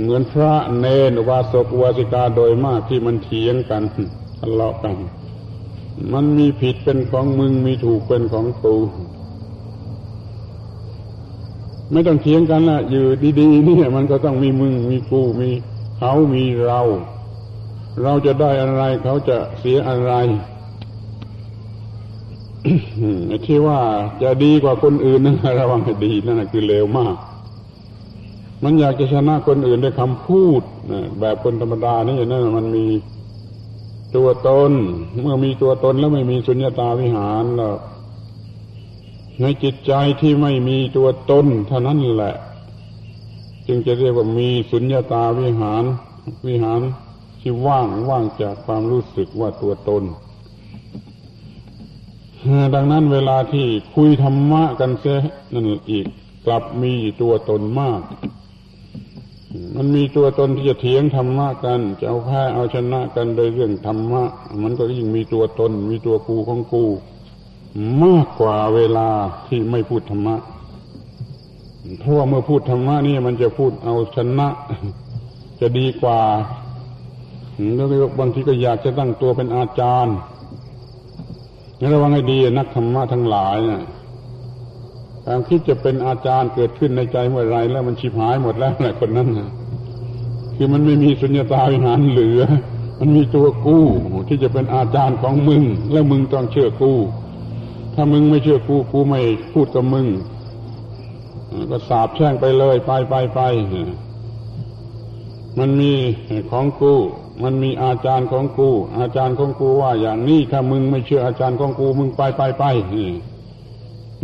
[0.00, 3.82] เหมือนพระเนนวาสกวาสิกาโดยมากที่มันเถียงกัน
[4.40, 4.96] ทะเลาะกัน
[6.12, 8.76] มันมีผิดเป็นของมึงมีถูกเป็นของกู
[11.92, 13.04] ไม่ต้องเถียงกันละอยู่
[13.40, 15.50] ดีๆนี่มันก็ต้องมีมึงมีกูมี
[15.98, 16.80] เขามีเรา
[18.02, 20.12] เราจะได้อะไรเขาจะเสียอะไร
[23.46, 23.80] ที่ว่า
[24.22, 27.16] จะดีกว่าคนอื่นนั่นระวังให้ดีนั่นคือเลวมาก
[28.64, 30.62] มันอยากจะชนะคนอื่นด้วยคำพูด
[31.20, 32.86] แบบคนธรรมดานี่นั่นมันมี
[34.16, 34.72] ตัวตน
[35.22, 37.74] เมื่อมีตัวตนแล้วไม่มีสุญญตาวิหารแล้ว
[39.40, 42.34] ในจิตใจที่ไม่มีตัวตนเท่านั้นแหละ
[43.66, 45.84] จึงจะเรียกว่ามีสุญญตาวิหาร
[46.48, 46.80] วิหาร
[47.40, 50.02] ที่ว่างว่างจากความรู้สึกว่าตัวตน
[52.74, 55.18] ดังนั้นเวลาที่คุยธรรมะกันเสีย
[55.52, 56.06] นั่นอีก
[56.46, 58.00] กลับมีตัวตนมาก
[59.76, 64.22] มันมีตัวตนที่จะเถียงธรรมะกัน จะเอาแพ้เอาชนะกันโดยเรื่องธรรมะ
[64.62, 66.84] มันก็ยิ่งมีตัวตน มีตัวกูของกู
[68.02, 69.08] มากกว่าเวลา
[69.48, 70.36] ที่ไม่พูดธรรมะ
[71.98, 74.48] เพราะว่าเมื่อพูดธรรมะนี่มันจะพูดเอาชนะ
[75.60, 76.20] จะดีกว่า
[77.76, 77.86] แล้ว
[78.18, 80.16] บางทีก็อยากจะตั้งตัวเป็นอาจารย์
[81.82, 83.82] นี่ระวังให้ดีนักธรรมะทั้งหลายนะ
[85.24, 89.50] ความคิดจะเป็นอาจารย์เกิดขึ้นในใจเมื่อไรแล้วมันชิบหายหมดแล้วแหละคนนั้นนะ
[90.56, 92.40] คือมันไม่มีสุญญตาวิหารเหลือ
[93.00, 93.84] มันมีตัวกู้
[94.28, 95.62] ที่จะเป็นอาจารย์ของมึง
[95.92, 96.98] แล้วมึงต้องเชื่อกู้
[97.94, 99.20] ถ้ามึงไม่เชื่อกู้กูไม่
[99.52, 100.06] พูดกับมึง
[101.70, 103.40] ก็สาบแช่งไปเลยไปไปไป
[105.58, 105.92] มันมี
[106.50, 107.00] ของกู้
[107.42, 112.64] มันมีอาจารย์ของกู อาจารย์ของกูว่าอย่างนี้ถ้ามึงไม่เชื่ออาจารย์ของกูมึงไปไปไป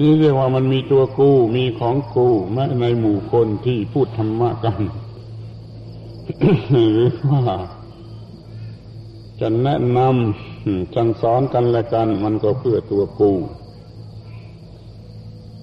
[0.00, 4.80] นี่เรียกว่ามันมีตัวกูมีของกูแม้ในหมู่คนที่พูดธรรมะกัน
[6.70, 7.00] หรือ
[7.30, 7.42] ว่า
[9.40, 13.32] จะแนะนำสั่งสอนกันและกัน มันก็เพื่อตัวกู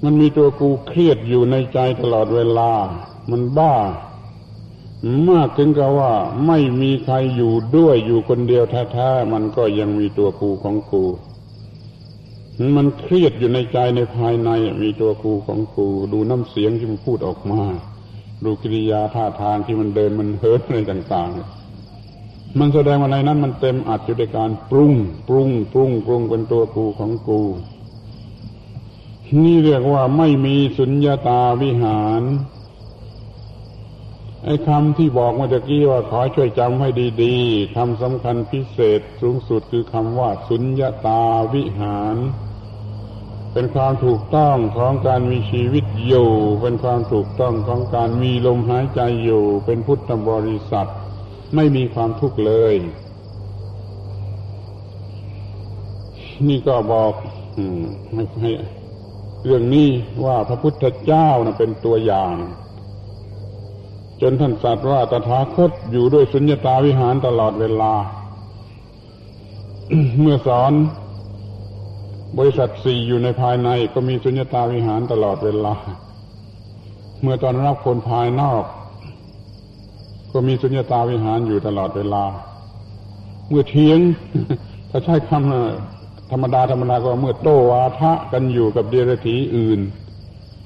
[0.03, 2.71] มันมีตัวกูเครียดอยู่ในใจตลอดเวลา
[3.31, 3.75] มันบ้า
[5.29, 6.13] มากถึงกับว่า
[6.47, 11.03] ไม่มีใครอยู่ด้วยอยู่คนเดียวแท้ๆมันก็ยังมีตัวกูของกู
[12.75, 14.49] มันเครียดอยู่ในใจในภายใน
[14.81, 17.61] มีตัวกูของกูดูน้ำเสียงที่มันพูดออกมา
[18.43, 24.93] ดูกิริยาท่าทางที่มันเดินมันเฮิร์ตอะไรต่างๆ มันแสดงว่าในนั้นมันเต็มอัดอยู่ในการปรุง
[25.27, 27.41] ปรุง ปรุง ปรุงเป็นตัวกูของกู
[29.43, 32.21] นี่เรียกว่าไม่มีสุญญาตาวิหาร
[34.47, 36.89] ไอ้คำที่บอกเมื่อกี้ว่าขอช่วยจำให้
[37.23, 41.21] ดีๆคำสำคัญพิเศษสูงสุดคือคำว่าสุญญาตา
[41.53, 42.17] วิหาร
[43.53, 46.29] เป็นความถูกต้องของการมีชีวิตอยู่
[46.61, 50.89] เป็นความถูกต้องของการมีลมหายใจอยู่ เป็นพุทธบริษัท
[51.55, 52.75] ไม่มีความทุกข์เลย
[56.47, 57.13] นี่ก็บอก
[58.41, 58.51] ให้
[59.45, 59.89] เรื่องนี้
[60.25, 62.35] ว่าพระพุทธเจ้านะเป็นตัวอย่าง
[64.21, 67.93] จนท่านสัตว์ว่าตถาคตอยู่ด้วยสุญญตาวิหารตลอดเวลา
[70.19, 70.71] เมื่อสอน
[72.37, 75.75] บริษัทสี่อยู่ในภายในก็มีสุญญตาวิหารตลอดเวลา
[77.21, 78.63] เมื่อตอนรับคนภายนอก
[80.31, 82.23] ก็มีสุญญตาวิหารอยู่ตลอดเวลา
[83.49, 83.99] เมื่อเทียง
[84.89, 89.79] ถ้าใช้คำธรรมดาธรรมดาก็เมื่อโตวาทะกันอยู่กับเดรัจฉีอื่น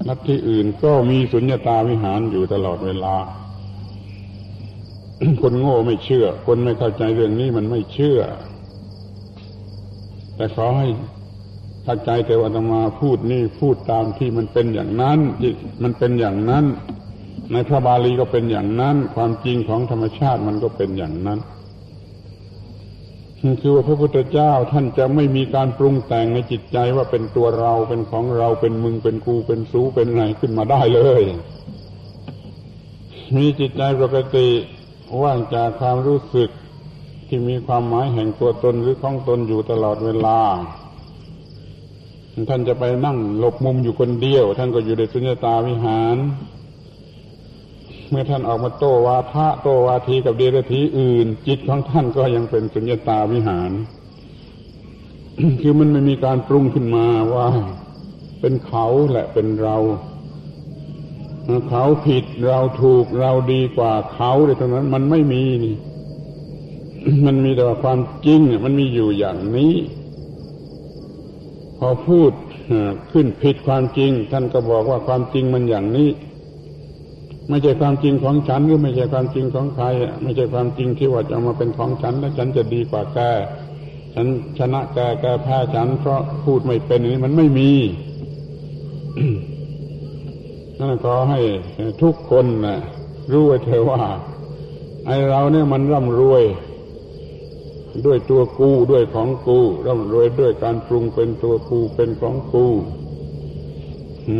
[0.08, 3.14] นัที่อื่นก็มีสุญญตาวิหารอยู่ตลอดเวลา
[5.42, 8.20] คนโง่ไม่เชื่อ คนไม่เข้าใจเรื่องนี้มันไม่เชื่อ
[10.36, 10.88] แต่ขอให้
[11.84, 15.52] เข้าใจแต่ว่าธรรมาพูดนี่พูดตามที่มันเป็นอย่างนั้นที่
[15.82, 16.64] มันเป็นอย่างนั้น
[17.52, 21.40] ในพระบาลีก็เป็นอย่างนั้น ความจริงของธรรมชาติมันก็เป็นอย่างนั้น
[23.60, 31.22] คือว่าพระพุทธเจ้าท่านจะไม่มีการปรุงแต่งในจิตใจว่าเป็นตัวเราเป็นของเราเป็นมึงเป็นกูเป็นสูเป็นไงขึ้นมาได้เลย
[33.36, 34.48] มีจิตใจปกติ
[35.22, 36.50] ว่างจากความรู้สึก
[37.28, 40.38] ที่มีความหมายแห่งตัวตนหรือของตนอยู่ตลอดเวลา
[42.48, 46.16] ท่านจะไปนั่งหลบมุมอยู่คนเดียว ท่านก็อยู่ในสุญญตาวิหาร
[48.08, 53.70] เมื่อท่านออกมาโตวาทะโตวาทีกับเดรัธีอื่น จิตของท่านก็ยังเป็นสุญญตาวิหาร
[55.60, 57.46] คือมันไม่มีการปรุงขึ้นมาว่า
[58.40, 59.76] เป็นเขาแหละเป็นเรา
[61.68, 65.76] เขาผิดเราถูกเราดีกว่าเขาเลยตรงนั้น มันไม่มีนี่
[67.26, 69.74] มันมีแต่ว่าความจริงมันมีอยู่อย่างนี้
[71.78, 72.32] พอพูด
[73.12, 76.10] ขึ้นผิดความจริง ท่านก็บอกว่าความจริงมันอย่างนี้
[77.48, 79.86] ไม่ใช่ความจริงของฉันหรือไม่ใช่ความจริงของใคร
[80.22, 83.18] ไม่ใช่ความจริงที่ว่าจะมาเป็นของฉันแล้วฉันจะดีกว่าแก
[84.14, 84.26] ฉัน
[84.58, 87.70] ชนะแกแกแพ้ฉันเพราะพูดไม่เป็นนี้มันไม่มี
[90.80, 91.40] นั่นขอให้
[92.02, 92.76] ทุกคนนะ
[93.32, 94.00] รู้ไว้เถอะว่า
[95.06, 96.44] ไอเราเนี่ยมันร่ำรวย
[98.06, 102.66] ด้วยตัวกูด้วยของกูร่ำรวยด้วยการปรุงเป็นตัวกูเป็นของกู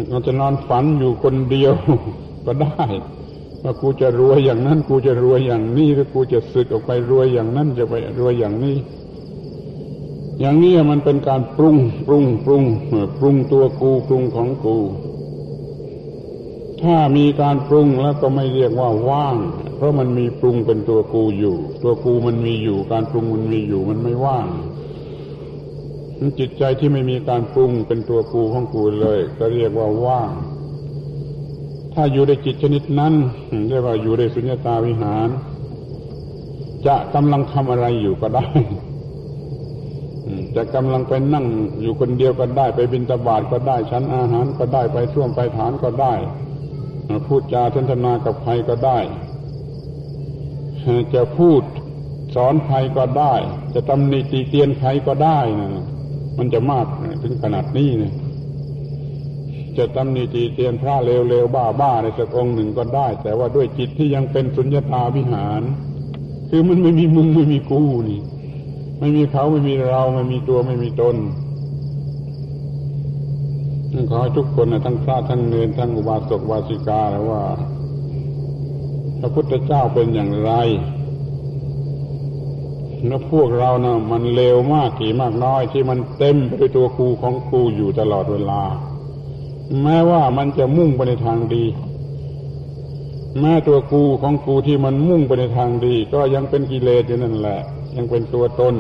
[0.09, 1.75] เราจะนอนฝันอยู่คนเดียว
[2.45, 2.85] ก็ได้
[3.63, 8.77] ว่ากูจะรวยอย่างนั้น กูจะรวยอย่างนี้หรือกูจะสึกออกไปรวยอย่างนั้นจะไปรวยอย่างนี้
[10.41, 11.77] อย่างนี้มันเป็นการปรุง
[12.07, 12.65] ปรุงปรุง
[13.19, 14.77] ปรุงตัวกูปรุงของกู
[16.85, 19.37] ถ้ามีการปรุงแล้วก็ไม่เรียกว่าว่าง
[19.77, 24.47] เพราะมันมีปรุงเป็นตัวกูอยู่ ตัวกูมันมีอยู่ การปรุงมันมีอยู่มันไม่ว่าง
[26.39, 30.31] จิตใจที่ไม่มีการปรุงเป็นตัวกูของกูเลย ก็เรียกว่าว่าง
[31.95, 33.15] ถ้าอยู่ในจิตชนิดนั้น
[33.69, 35.29] เรียกว่าอยู่ในสุญญตาวิหาร
[36.87, 38.47] จะกำลังทำอะไรอยู่ก็ได้
[40.57, 41.47] จะกำลังไปนั่ง
[41.81, 46.15] อยู่คนเดียวก็ได้ ไปบินตบาทก็ได้ชั้นอาหารก็ได้ไปท่วมไปฐานก็ได้
[47.27, 48.99] พูดจาสนทนากับใครก็ได้
[51.15, 51.63] จะพูด
[52.35, 53.35] สอนใครก็ได้
[53.75, 55.85] จะตำหนิตีเตียนใครก็ได้นะ
[56.39, 56.87] มันจะมาก
[57.23, 58.15] ถึงขนาดนี้เนี่ย
[59.79, 65.63] จะตำหนิตีเตียนพระเลวๆบ้าๆในสักองค์หนึ่งก็ได้ แต่ว่าด้วยจิตที่ยังเป็นสุญญตาวิหาร
[66.49, 68.21] คือมันไม่มีมึงไม่มีกูนี่
[68.99, 71.17] ไม่มีเขาไม่มีเราไม่มีตัวไม่มีตน
[74.11, 77.43] ขอให้ทุกคนนะทั้งพระทั้งเนรทั้งอุบาสกวาสิกาแล้วว่า
[79.21, 80.53] พระพุทธเจ้าเป็นอย่างไร
[83.07, 88.63] แล้วพวกเรานะมันเลวมากกี่มากน้อย ที่มันเต็มไปตัวครูของครูอยู่ตลอดเวลา
[89.83, 91.65] แม้ว่ามันจะมุ่งไปในทางดี
[93.41, 97.61] แม้ตัวครูของครูที่มันมุ่งไปในทางดี ก็ยังเป็นกิเลสอยู่นั่นแหละ
[97.97, 98.75] ยังเป็นตัวตน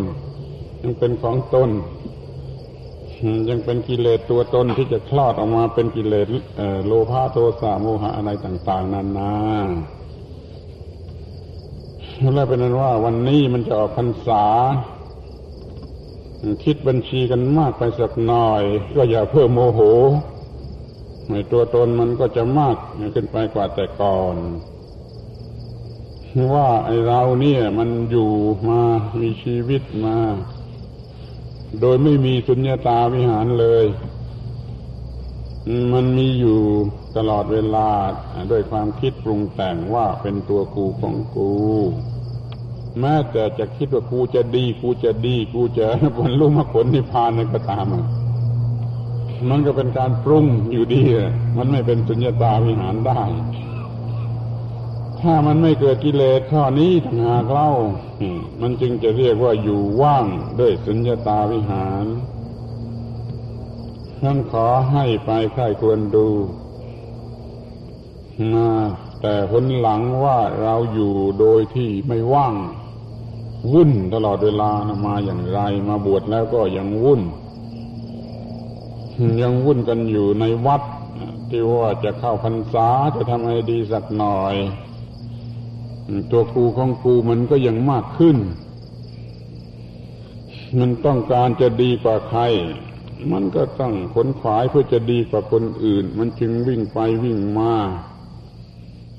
[0.82, 1.70] ยังเป็นของตน
[3.48, 6.26] ยังเป็นกิเลสตัวตนที่จะคลอดออกมาเป็นกิเลส
[6.86, 9.34] โลภะโทสะโมหะอะไรต่าง ๆนานา
[12.34, 14.44] แล้วเป็นนั้นว่าวันนี้มันจะออกพรรษา
[16.64, 18.62] คิดบัญชีกันมากไปสักหน่อย
[18.96, 19.80] ก็อย่าเพิ่มโมโห
[21.30, 22.76] ในตัวตนมันก็จะมาก
[23.14, 24.36] ขึ้นไปกว่าแต่ก่อน
[26.54, 28.30] ว่าไอเราเนี่ยมันอยู่
[28.68, 28.80] มา
[29.20, 30.16] มีชีวิตมา
[31.80, 33.86] โดยไม่มีสุญญตาวิหารเลย
[35.92, 36.58] มันมีอยู่
[37.16, 37.88] ตลอดเวลา
[38.50, 41.52] ด้วยความคิดปรุงแต่งว่าเป็นตัวกูของกู
[43.00, 47.86] แม้แต่จะคิดว่ากูจะดี กูจะดี กูจะบรรลุมรรคผลนิพพานในก็ตาม
[49.50, 51.02] มันก็เป็นการปรุงอยู่ดี
[51.56, 53.22] มันไม่เป็นสุญญตาวิหารได้
[55.22, 57.70] ถ้ามันไม่เกิดกิเลสข้อนี้ทางหากเล่า
[58.60, 60.26] มันจึงจะเรียกว่าอยู่ว่าง
[60.60, 62.04] ด้วยสุญญตาวิหาร
[64.22, 66.28] ท่านขอให้ไปใครควรดู
[68.54, 68.68] นะ
[69.22, 72.54] แต่ผลหลังว่าเราอยู่โดยที่ไม่ว่าง
[73.72, 74.70] วุ่นตลอดเวลา
[75.06, 77.22] มาอย่างไรมาบวชแล้วก็ยังวุ่น
[79.42, 80.82] ยังวุ่นกันอยู่ในวัด
[81.50, 84.54] ที่ว่าจะเข้าพรรษาจะทำให้ดีสักหน่อย
[86.30, 88.36] ตัวครูของครูมันก็ยังมากขึ้น
[90.78, 92.40] มันต้องการจะดีกว่าใคร
[93.32, 97.72] มันก็ต้องขนขวายเพื่อจะดีกว่าคนอื่น มันจึงวิ่งไปวิ่งมา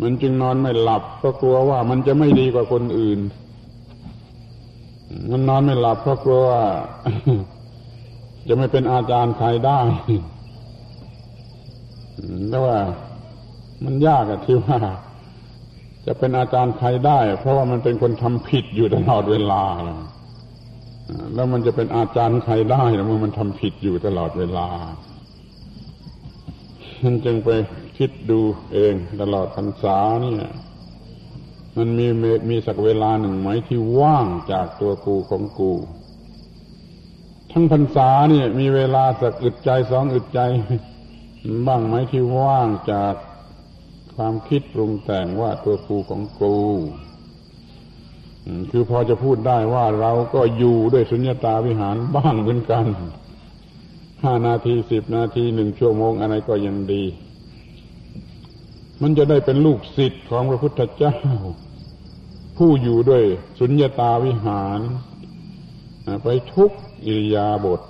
[0.01, 3.19] มันจึงนอนไม่หลับก็กลัวว่ามันจะไม่ดีกว่าคนอื่น
[5.31, 6.63] มันนอนไม่หลับเพราะกลัวว่า
[8.47, 9.79] จะไม่เป็นอาจารย์ใครได้
[12.49, 12.77] แต่ว่า
[13.83, 14.79] มันยากอะที่ว่า
[16.05, 19.63] จะเป็นอาจารย์ใครได้ เพราะว่ามันเป็นคนทำผิดอยู่ตลอดเวลา
[21.33, 24.67] แล้วมันจะเป็นอาจารย์ใครได้เมื่อมันทำผิดอยู่ตลอดเวลา
[27.03, 27.49] มันจึงไป
[27.97, 28.39] คิดดู
[28.73, 30.51] เองตลอดพรรษาเนี่ย
[31.77, 32.07] มันมี
[32.49, 35.73] มีสักเวลาหนึ่งไหมที่ว่างจากตัวกูของกู
[37.51, 40.39] ทั้งพรรษาเนี่ย มีเวลาสักอึดใจสองอึดใจ
[41.67, 43.13] บ้างไหมที่ว่างจาก
[44.23, 46.55] ความคิดปรุงแต่งว่าตัวกูของกู
[48.71, 52.85] คือพอจะพูดได้ว่าเราก็อยู่ด้วยสุญญตาวิหารบ้างเหมือนกัน
[54.23, 57.03] ห้านาทีสิบนาทีหนึ่งชั่วโมงอะไรก็ยังดี
[59.01, 61.17] มันจะได้เป็นลูกศิษย์ของพระพุทธเจ้า
[62.57, 63.23] ผู้อยู่ด้วย
[63.59, 64.79] สุญญตาวิหาร
[66.23, 66.71] ไปทุก
[67.05, 67.81] อิริยาบถ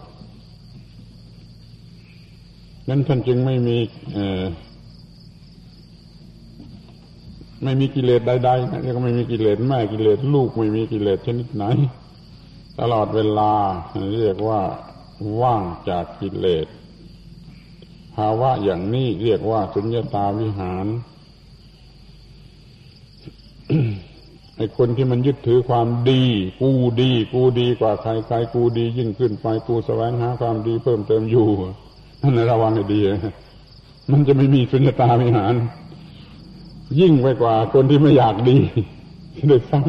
[2.90, 3.78] นั้นท่านจึงไม่มี
[7.64, 11.64] ไม่มีกิเลสใดๆนะก็ไม่มีกิเลสแม่กิเลสลูกไม่มีกิเลสชนิดไหน
[12.80, 13.53] ตลอดเวลา
[14.14, 14.62] เรียกว่า
[15.41, 16.68] ว่างจากกิเลส
[18.16, 20.86] ภาวะอย่างนี้เรียกว่าสุญญตาวิหาร
[24.57, 26.24] ไอ้คนที่มันยึดถือความดี
[26.62, 31.47] กูดี กูดีกว่าใครใครกูดี ยิ่งขึ้นไปกูแสวงหาความดีเพิ่มเติมอยู่
[32.22, 33.01] นั่นระวังให้ดี
[34.12, 35.53] มันจะไม่มีสุญญตาวิหาร
[37.00, 38.58] ยิ่งไปกว่า คนที่ไม่อยากดี
[39.50, 39.80] ด้วยซ้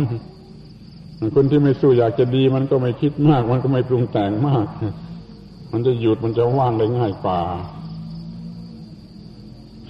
[0.56, 4.66] ำคนที่ไม่สู้อยากจะดี มันก็ไม่คิดมาก มันก็ไม่ปรุงแต่งมาก
[5.72, 7.40] มันจะหยุดมันจะว่างได้ง่ายกว่า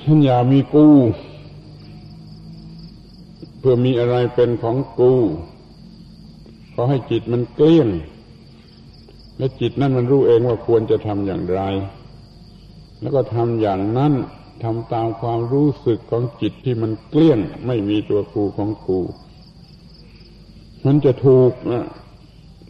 [0.03, 0.87] ฉันอย่ามีกู
[3.59, 5.13] เพื่อมีอะไรเป็นของกู
[6.75, 7.89] ขอให้จิตมันเกลี้ยง
[9.39, 11.61] และจิตนั่นมันรู้เองว่าควรจะทำอย่างไร
[13.01, 14.13] แล้วก็ทำอย่างนั้น
[14.63, 19.01] ทำตามความรู้สึกของจิตที่มันเกลี้ยง ไม่มีตัวกูของกู
[20.85, 21.87] มันจะถูกนะ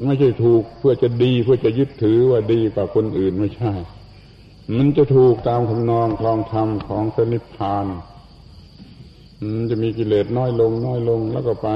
[0.04, 3.72] ไม่ใช่ถูกเพื่อจะดีเพื่อจะยึดถือว่าดีกว่าคนอื่นไม่ใช่
[4.76, 7.86] มันจะถูกตามคำนองคลองธรรมของพระนิพพาน
[9.70, 11.68] จะมีกิเลสน้อยลง น้อยลงแล้วก็ไป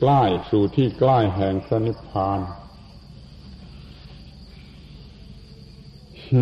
[0.00, 2.38] ใกล้สู่ที่ใกล้แห่งพระนิพพาน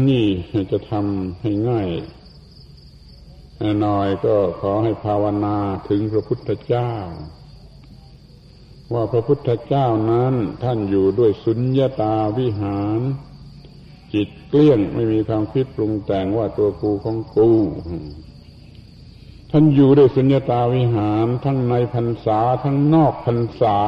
[0.09, 0.27] นี่
[0.73, 1.89] จะทำให้ง่าย
[3.81, 5.57] หน่อยก็ขอให้ภาวนา
[5.89, 6.93] ถึงพระพุทธเจ้า
[8.93, 13.01] ว่าพระพุทธเจ้านั้นท่านอยู่ด้วยสุญญาตาวิหาร
[14.15, 17.51] จิตเกลี้ยงไม่มีความคิดปรุงแต่งว่าตัวกูของกู
[19.51, 23.79] ท่านอยู่ด้วยสุญญาตาวิหาร ทั้งในพรรษาทั้งนอกพรรษา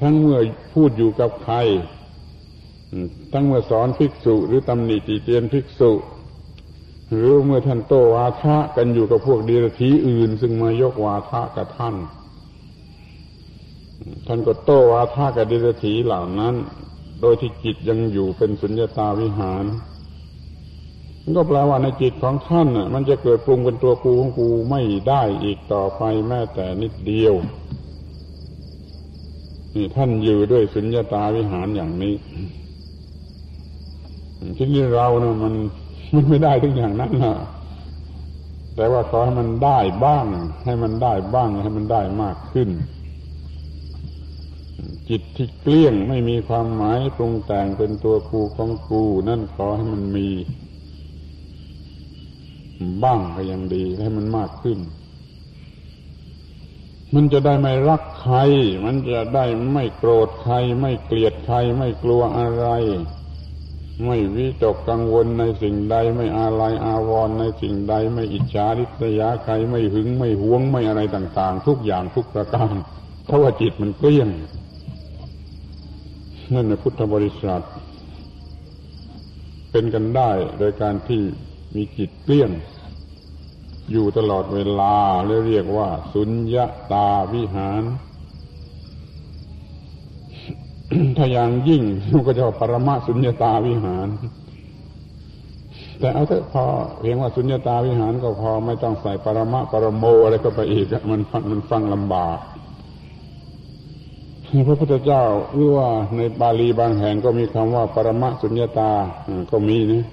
[0.00, 0.40] ทั้งเมื่อ
[0.72, 1.56] พูดอยู่กับใคร
[3.32, 5.92] ทั้งเมื่อสอนภิกษุ หรือตำหนิติเตียนภิกษุ
[7.12, 11.96] หรือเมื่อท่านโตวาทะกันอยู่กับพวกดีรถีอื่น ซึ่งมายกวาทะกับท่าน
[14.26, 16.54] ท่านก็โตวาทะกับดีรถีเหล่านั้น
[17.20, 19.64] โดยที่จิตยังอยู่เป็นสุญญตาวิหาร
[21.36, 27.34] ก็แปลว่าในจิตของท่านมันจะเกิดปรุงเป็นตัวกูของกูไม่ได้อีกต่อไปแม้แต่นิดเดียว
[29.74, 32.14] นี่ท่านอยู่ด้วยสุญญตาวิหารอย่างนี้
[34.56, 35.54] ที่นี่เราเนะมัน
[36.14, 37.34] มันไม่ได้ทุกอย่างนั้นนะ
[38.76, 40.26] แต่ว่าขอให้มันได้บ้าง
[40.64, 42.68] ให้มันได้บ้างให้มันได้มากขึ้น
[45.08, 50.28] จิตที่เกลี้ยงไม่มีความหมายปรุงแต่งเป็นตัวกูของกูนั่นขอให้มันมี
[53.02, 54.78] บ้างก็ยังดีให้มันมากขึ้น
[57.14, 58.36] มันจะได้ไม่รักใคร
[58.84, 62.66] มันจะได้ไม่โกรธใคร ไม่เกลียดใคร ไม่กลัวอะไร
[64.04, 72.74] ไม่วิตกกังวลในสิ่งใดไม่อาลัยอาวรณ์ในสิ่งใดไม่อิจฉาริษยาใครไม่หึงไม่หวงไม่อะไรต่าง ๆ ทุกอย่างทุกประการ
[73.28, 74.28] ถ้าะว่าจิตมันเกลี้ยง
[76.54, 77.64] นั่นในพุทธบริษัท
[79.70, 81.22] เป็นกันได้โดยการที่
[81.74, 82.50] มีจิตเกลี้ยง
[83.92, 84.96] อยู่ตลอดเวลา
[85.46, 87.82] เรียกว่า สุญญาตาวิหาร
[91.16, 91.82] ถ้าอย่างยิ่ง
[92.26, 94.08] ก็จะปรมาสุญญตาวิหาร
[95.98, 96.64] แต่เอาเถอะพอ
[97.00, 102.38] เพียงว่าสุญญตาวิหารก็พอไม่ต้องใส่ปรมะปรโมอะไรก็ไปอีกมันฟังมันฟังลำบาก
[104.66, 105.24] พระพุทธเจ้า
[105.54, 108.90] หรือว่าในบาลีบางแห่งก็มีคำว่าปรมะสุญญตา
[109.50, 110.04] ก็มีนะ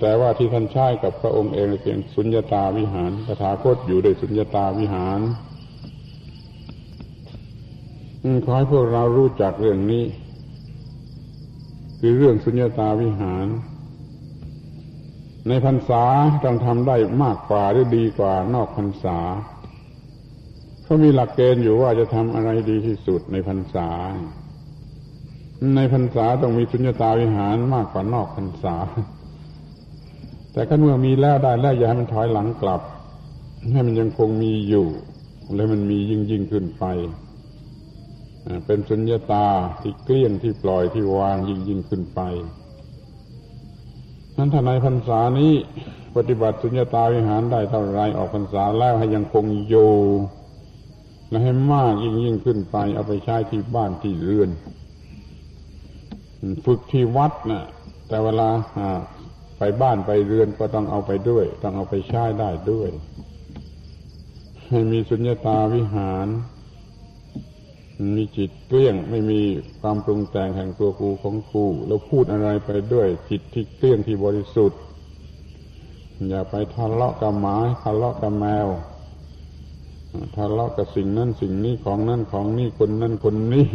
[0.00, 5.20] แต่ว่าที่ท่านใช้กับพระองค์เองเพียงสุญญตาวิหารคาถาคตอยู่ในสุญญตาวิหาร
[8.44, 10.04] ขอให้พวกเรารู้จักเรื่องนี้
[12.00, 13.46] คือเรื่องสุญญตาวิหาร
[15.48, 16.04] ในพรรษา
[16.44, 19.18] ต้องทำได้มากกว่าหรือดีกว่านอกพรรษา
[20.82, 23.88] เขามีหลักเกณฑ์อยู่ว่าจะทำอะไรดีที่สุดในพรรษา
[25.76, 28.76] ในพรรษาต้องมีสุญญตาวิหารมากกว่านอกพรรษา
[30.52, 32.82] แต่ก็เมื่อมีแล้วได้แล้วอย่าให้มันถอยหลังกลับ
[33.72, 34.86] ให้มันยังคงมีอยู่
[35.54, 36.84] และมันมียิ่งยิ่งขึ้นไป
[38.66, 39.46] เป็นสุญญาตา
[39.82, 42.20] ที่เกลี้ยงที่ปล่อยที่วางยิ่งยิ่งขึ้นไป
[44.36, 45.52] นั้นถ้าในพรรษานี้
[46.16, 49.74] ปฏิบัติสุญญาตาวิหารได้เท่าไรออกพรรษาแล้วให้ยังคงโย
[51.28, 54.50] และให้มากยิ่งยิ่งขึ้นไป เอาไปใช้ที่บ้านที่เรือน
[56.64, 57.64] ฝึกที่วัดนะ่ะ
[58.08, 58.48] แต่เวลา
[59.58, 62.88] ไปบ้านไปเรือนก็ต้องเอาไปด้วย ต้องเอาไปใช้ได้ด้วย
[64.68, 66.26] ให้มีสุญญาตาวิหาร
[68.16, 69.40] มีจิตเกลี้ยงไม่มี
[69.80, 74.80] ความปรุงแต่งแห่งตัวกูของกูแล้วพูดอะไรไปด้วยจิตที่เกลี้ยงที่บริสุทธิ์
[76.28, 78.68] อย่าไปทะเลาะกับหมาทะเลาะกับแมว
[80.36, 83.66] ทะเลาะกับสิ่งนั้นสิ่งนี้ของนั่นของนี่คนนั่นคนนี้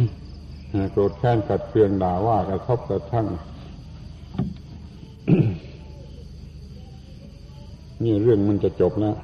[0.92, 3.26] โกรธแค้นขัดเคืองด่าว่ากระทบกระทั่ง
[8.04, 9.16] นี่เรื่องมันจะจบแล้ว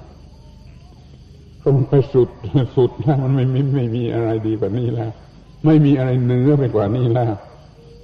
[1.68, 2.28] ก็มันไปสุด
[2.76, 5.10] สุดแล้วมันไม่ไม่ไม่มีอะไรดีกว่านี้แล้ว
[5.66, 7.32] ไม่มีอะไรเนื้อไปกว่านี้แล้ว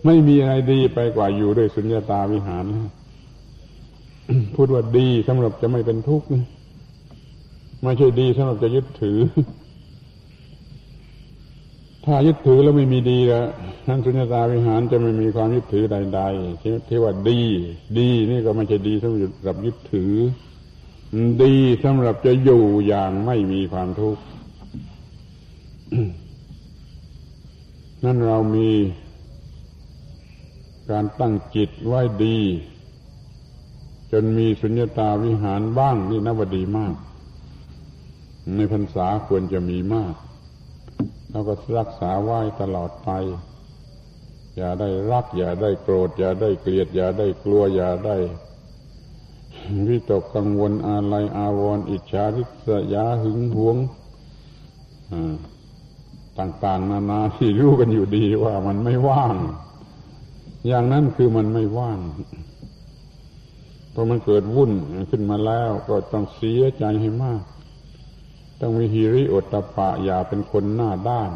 [0.07, 2.65] ไม่มีอะไรดีไปกว่าอยู่ด้วยสุญญาตาวิหาร
[4.55, 6.27] พูดว่าดีสำหรับจะไม่เป็นทุกข์
[7.83, 9.19] ไม่ใช่ดีสำหรับจะยึดถือ
[12.05, 13.47] ถ้ายึดถือแล้วไม่มีดีแล้ว
[13.89, 17.41] นั้นสุญญาตาวิหารจะไม่มีความยึดถือใดๆที่ว่าดี
[17.99, 20.13] ดีนี่ก็ไม่ใช่ดีสำหรับยึดถือ
[21.43, 21.55] ดี
[21.85, 24.23] สำหรับจะอยู่อย่างไม่มีความทุกข์
[28.05, 28.71] นั่นเรามี
[30.91, 32.39] การตั้งจิตไว้ดี
[34.13, 36.95] จนมีสุญญตาวิหารบ้างนี่นับว่าดีมาก
[38.55, 40.15] ในพรรษาควรจะมีมาก
[41.31, 43.11] เราก็รักษาไว้ตลอดไป
[44.57, 48.17] อย่าได้รัก อย่าได้โกรธ อย่าได้เกลียด อย่าได้กลัว อย่าได้
[49.89, 53.77] วิตกกังวลอะไรอาวรณ์อิจฉาริษยาหึงหวง
[56.39, 59.35] ต่าง ๆ นานาที่รู้กันอยู่ดีว่ามันไม่ว่าง
[60.67, 61.99] อย่างนั้นคือมันไม่ว่าง
[63.93, 64.73] พอมันเกิดวุ่น
[65.11, 67.43] ขึ้นมาแล้วก็ต้องเสียใจให้มาก
[68.61, 71.31] ต้องมีฮิริโอตตปะอย่าเป็นคนหน้าด้าน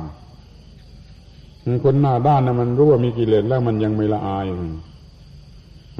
[1.84, 4.46] คนหน้าด้านนะมันรู้ว่ามีกิเลสแล้วมันยังไม่ละอาย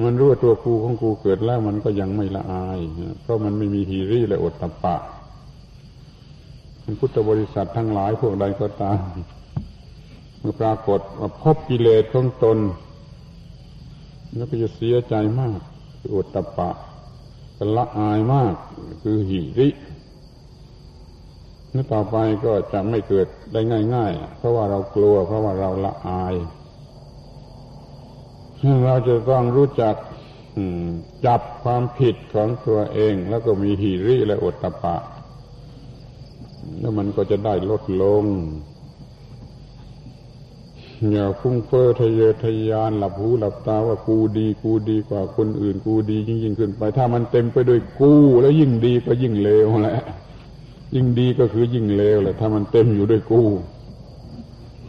[0.03, 2.79] มันรู้ว่าตัวกูของกูเกิดแล้วมันก็ยังไม่ละอาย
[3.21, 4.95] เพราะมันไม่มีฮิริและโอตตปะ
[6.99, 8.99] พุทธบริษัททั้งหลายพวกใดก็ตาม
[10.39, 12.57] เมื่อปรากฏว่าพบกิเลสของตน
[14.35, 15.59] แล้วก็จะเสียใจมาก
[15.99, 16.69] คืออุตตปะ
[17.57, 18.53] กละอายมาก
[19.01, 19.69] คือหิริ
[21.73, 23.61] นี่ต่อไปก็จะไม่เกิดได้
[23.95, 26.33] ง่าย ๆ เพราะว่าเรากลัว เพราะว่าเราละอาย
[28.85, 29.95] เราจะต้องรู้จัก
[31.25, 34.95] จับความผิดของตัวเอง แล้วก็มีหิริและอุตตปะ
[36.79, 38.23] แล้วมันก็จะได้ลดลง
[41.11, 49.99] อย่าฟุ้งเฟ้อทะเยอทะยานหลับหูหลับตาว่ากูดี กูดีกว่าคนอื่น กูดียิ่งยิ่งขึ้นไป ถ้ามันเต็มไปด้วยกูแล้วยิ่งดีก็ยิ่งเลวแหละ
[50.95, 53.41] ยิ่งดีก็คือยิ่งเลวแหละ ถ้ามันเต็มอยู่ด้วยกู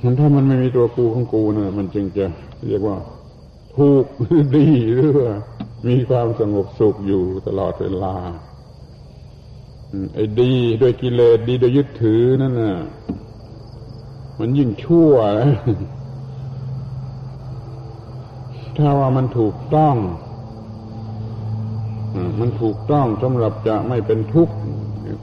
[0.03, 2.25] มันถ้ามันไม่มีตัวกูของกูนะมันจึงจะ
[2.69, 2.97] เรียกว่า
[3.77, 5.33] ถูกหรือดีหรือว่า
[5.89, 8.17] มีความสงบสุขอยู่ตลอดเวลา
[10.15, 12.77] ไอ้ดีด้วยกิเลสดีโดยยึดถือนั่นน่ะ
[14.39, 15.13] มันยิ่งชั่ว
[18.77, 19.97] ถ้าว่ามันถูกต้อง
[22.41, 24.55] มันถูกต้องสำหรับจะไม่เป็นทุกข์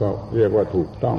[0.02, 1.18] ก็เรียกว่าถูกต้อง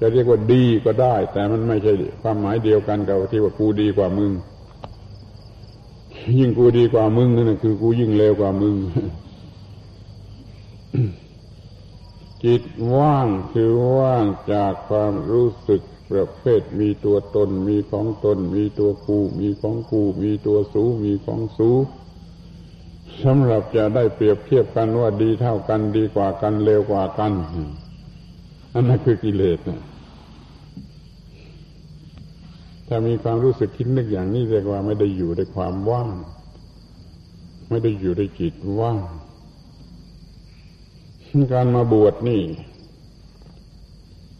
[0.00, 1.92] จะเรียกว่าดีก็ได้ แต่มันไม่ใช่
[2.22, 4.32] ความหมายเดียวกันกับที่ว่ากูดีกว่ามึง
[6.38, 8.74] ยิ่งกูดีกว่ามึงนั่นคือกูยิ่งเลวกว่ามึง
[12.44, 12.62] จิต
[12.96, 21.70] ว่างคือว่างจากความรู้สึกประเภทมีตัวตน มีของตน มีตัวกูมีของกูมีตัวสูมีของสู
[23.22, 27.32] สำหรับจะได้เปรียบเทียบกันว่าดีเท่ากันดีกว่ากันเลวกว่ากัน
[28.72, 29.80] อันนั้นคือกิเลสนะ
[32.88, 36.10] ถ้ามีความรู้สึกคิดนึกอย่างนี้เรียกว่าไม่ได้อยู่ในความว่าง
[37.70, 39.00] ไม่ได้อยู่ในจิตว่าง
[41.52, 42.42] การมาบวชนี่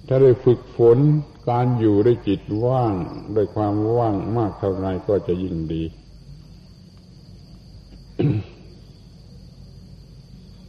[0.07, 0.99] ถ้าได้ฝึกฝน
[1.51, 2.95] การอยู่ด้วยจิตว่าง
[3.37, 5.83] ด้วยความว่างมากเท่าไรก็จะยิ่งดี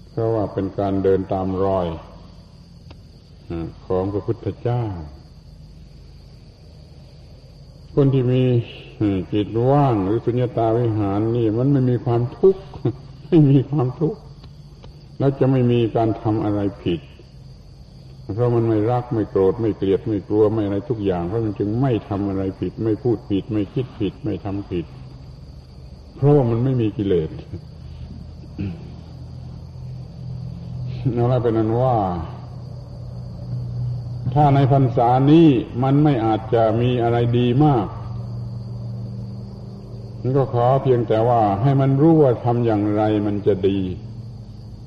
[0.09, 1.88] เพราะว่าเป็นการเดินตามรอย
[3.86, 4.84] ของพระพุทธเจ้า
[7.95, 8.41] คนที่มี
[9.33, 12.61] จิตว่างหรือสุญญตาวิหารนี่ มันไม่มีความทุกข์
[13.27, 14.19] ไม่มีความทุกข์
[15.19, 16.99] แล้วจะไม่มีการทำอะไรผิด
[18.33, 24.85] เพราะมันไม่รักไม่โกรธไม่เกลียดไม่กลัวไม่อะไรทุกอย่าง เพราะมันจึงไม่ทำอะไรผิด ไม่พูดผิด ไม่คิดผิด ไม่ทำผิด
[26.15, 27.29] เพราะว่ามันไม่มีกิเลส
[31.13, 31.95] เอาละเป็นนั้นว่า
[34.36, 35.47] ถ้าในพรรษานี้
[35.83, 37.86] มันไม่อาจจะมีอะไรดีมาก
[40.21, 43.79] มันก็ขอเพียงแต่ว่าให้มันรู้ว่าทำอย่างไรมันจะดี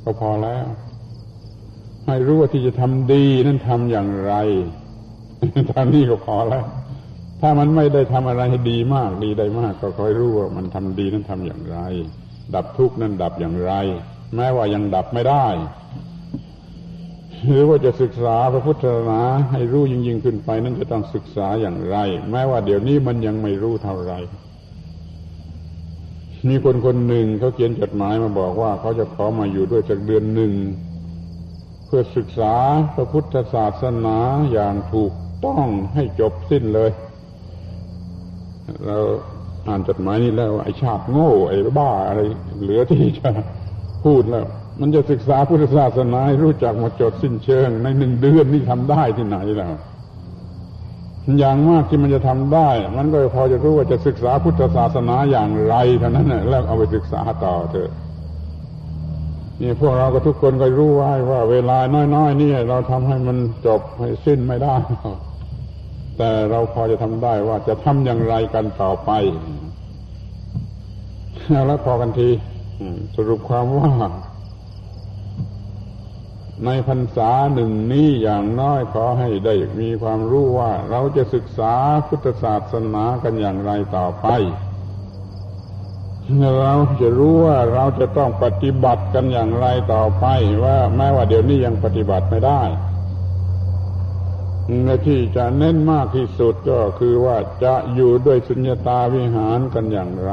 [0.04, 0.66] ก็พอแล้ว
[2.06, 4.34] ให้รู้ว่าที่จะทำดีนั้นทำอย่างไร
[5.72, 6.64] ทำนี้ก็พอแล้ว
[7.40, 11.78] ถ้ามันไม่ได้ทำอะไรให้ดีมากดีได้มาก ก็คอยรู้ว่ามันทำดีนั้นทำอย่างไร
[12.54, 13.72] ดับทุกข์นั้นดับอย่างไร
[14.34, 15.46] แม้ว่ายังดับไม่ได้
[17.46, 19.20] หรือว่าจะศึกษาพระพุทธศาสนา
[19.50, 21.96] ให้รู้ยิ่งยิ่งขึ้นไป นั้นจะต้องศึกษาอย่างไร
[22.30, 24.14] แม้ว่าเดี๋ยวนี้มันยังไม่รู้เท่าไร
[26.48, 30.52] มีคนคนหนึ่งเขาเขียนจดหมายมาบอกว่าเขาจะขอมาอยู่ด้วยสักเดือนหนึ่ง
[31.86, 32.54] เพื่อศึกษา
[32.94, 34.16] พระพุทธศาสนา
[34.52, 35.12] อย่างถูก
[35.44, 36.90] ต้องให้จบสิ้นเลย
[38.86, 38.96] เรา
[39.68, 42.20] อ่านจดหมายนี้แล้วไอ้ชาติโง่ไอ้บ้าอะไร
[42.62, 43.30] เหลือที่จะ
[44.04, 44.46] พูดแล้ว
[44.80, 49.74] มันจะศึกษาพุทธศาสนารู้จักมาจดสิ้นเชิง ในหนึ่งเดือนนี่ทำได้ที่ไหนแล้ว
[51.38, 57.90] อย่างมากที่มันจะทำได้ มันก็พอจะรู้ว่าจะศึกษาพุทธศาสนาอย่างไรเท่านั้นแหละแล้วเอาไปศึกษาต่อเถอะ
[59.60, 61.78] นี่พวกเราก็ทุกคนก็รู้ไว้ว่า เวลา
[62.14, 63.36] น้อยๆนี่เราทำให้มัน
[63.66, 64.76] จบให้สิ้นไม่ได้
[66.18, 69.10] แต่เราพอจะทำได้ว่าจะทำอย่างไรกันต่อไป
[71.66, 72.28] แล้วพอกันที
[73.16, 73.92] สรุปความว่า
[76.64, 81.74] ในพรรษาหนึ่งนี้อย่างน้อยขอให้ได้มีความรู้ว่าเราจะศึกษา
[82.08, 84.26] พุทธศาสนากันอย่างไรต่อไป
[86.60, 90.26] เราจะรู้ว่าเราจะต้องปฏิบัติกันอย่างไรต่อไป
[90.64, 92.62] ว่าแม้ว่าเดี๋ยวนี้ยังปฏิบัติไม่ได้
[95.06, 100.30] ที่จะเน้นมากที่สุดก็คือว่าจะอยู่ด้วยสุญญตาวิหารกันอย่างไร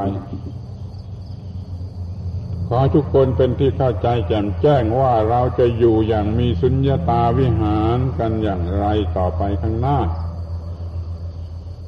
[2.68, 8.86] ขอทุกคนเป็นที่เข้าใจแจ่มแจ้งว่าเราจะอยู่อย่างมีสุญญาตาวิหารกันอย่างไร
[9.16, 9.98] ต่อไปข้างหน้า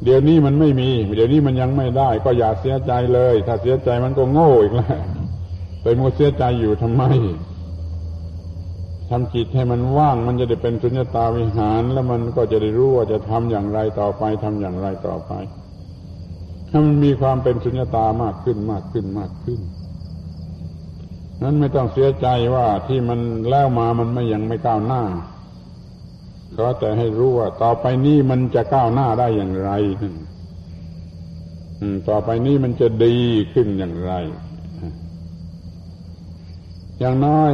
[0.04, 5.00] เดี๋ยวนี้มันไม่มี เดี๋ยวนี้มันยังไม่ได้ ก็อย่าเสียใจเลย ถ้าเสียใจมันก็โง่อีกแล้ว
[5.82, 7.02] ไปมัวเสียใจอยู่ทำไม
[9.10, 15.32] ทำจิตให้มันว่าง มันจะได้เป็นสุญญตาวิหาร แล้วมันก็จะได้รู้ว่าจะทำอย่างไรต่อไปทำอย่างไรต่อไป
[16.70, 19.77] ถ้ามันมีความเป็นสุญญตามากขึ้นมากขึ้นมากขึ้นน
[21.42, 25.02] นั้นไม่ต้องเสียใจว่าที่มันแล้วมามันไม่ยังไม่ก้าวหน้า
[26.56, 29.70] ขอแต่ให้รู้ว่า ต่อไปนี้มันจะก้าวหน้าได้อย่างไร
[32.08, 33.16] ต่อไปนี้มันจะดี
[33.52, 34.12] ขึ้นอย่างไร
[36.98, 37.50] อย่างน้อย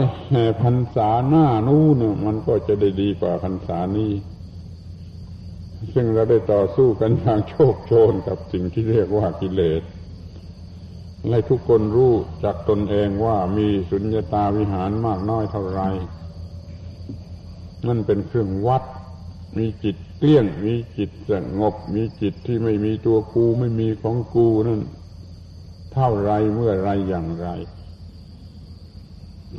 [0.63, 4.13] พรรษาหน้านู้นมันก็จะได้ดีกว่าพรรษานี้
[5.95, 9.83] ซึ่งเราได้ต่อสู้กันอย่างโชคโชนกับสิ่งที่เรียกว่ากิเลส
[11.31, 12.13] ให้ทุกคนรู้
[12.45, 15.83] จากตนเองว่ามีสุญญตาวิหารมากน้อยเท่าไร
[17.87, 18.83] นั่นเป็นเครื่องวัด
[19.57, 24.81] มีจิตเกลี้ยง มีจิตสงบ มีจิตที่ไม่มีตัวกูไม่มีของกูนั่น
[25.93, 27.49] เท่าไรเมื่อไรอย่างไร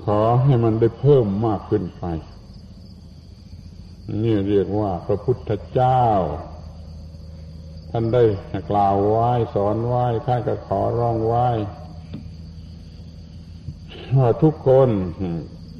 [0.05, 2.03] ขอให้มันได้เพิ่มมากขึ้นไป
[4.23, 6.05] นี่เรียกว่าพระพุทธเจ้า
[7.97, 8.25] ท่านได้
[8.71, 11.47] กล่าวไว้สอนไว้ข้าก็ขอร้องไว้
[14.17, 14.89] ว่าทุกคน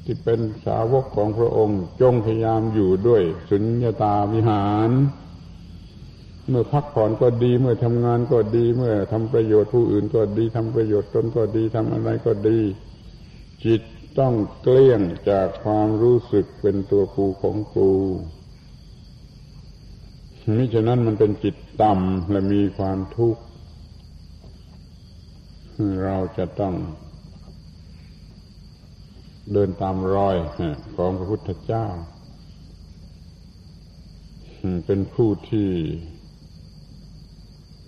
[0.06, 4.90] ที่เป็นสาวกของพระองค์ จงพยายามอยู่ด้วย สุญญตาวิหาร
[6.50, 12.60] เมื่อพักผ่อนก็ดี เมื่อทำงานก็ดี เมื่อทำประโยชน์ผู้อื่นก็ดีทำประโยชน์ตนก็ดีทำอะไรก็ดี
[13.66, 13.82] จิต
[14.20, 17.92] ต้องเกลี้ยงจากความรู้สึกเป็นตัวกูของกู
[20.54, 23.42] มิฉะนั้นมันเป็นจิตต่ำและมีความทุกข์
[26.04, 26.76] เราจะต้อง
[29.52, 30.36] เดินตามรอย
[30.96, 31.86] ของพระพุทธเจ้า
[34.86, 35.70] เป็นผู้ที่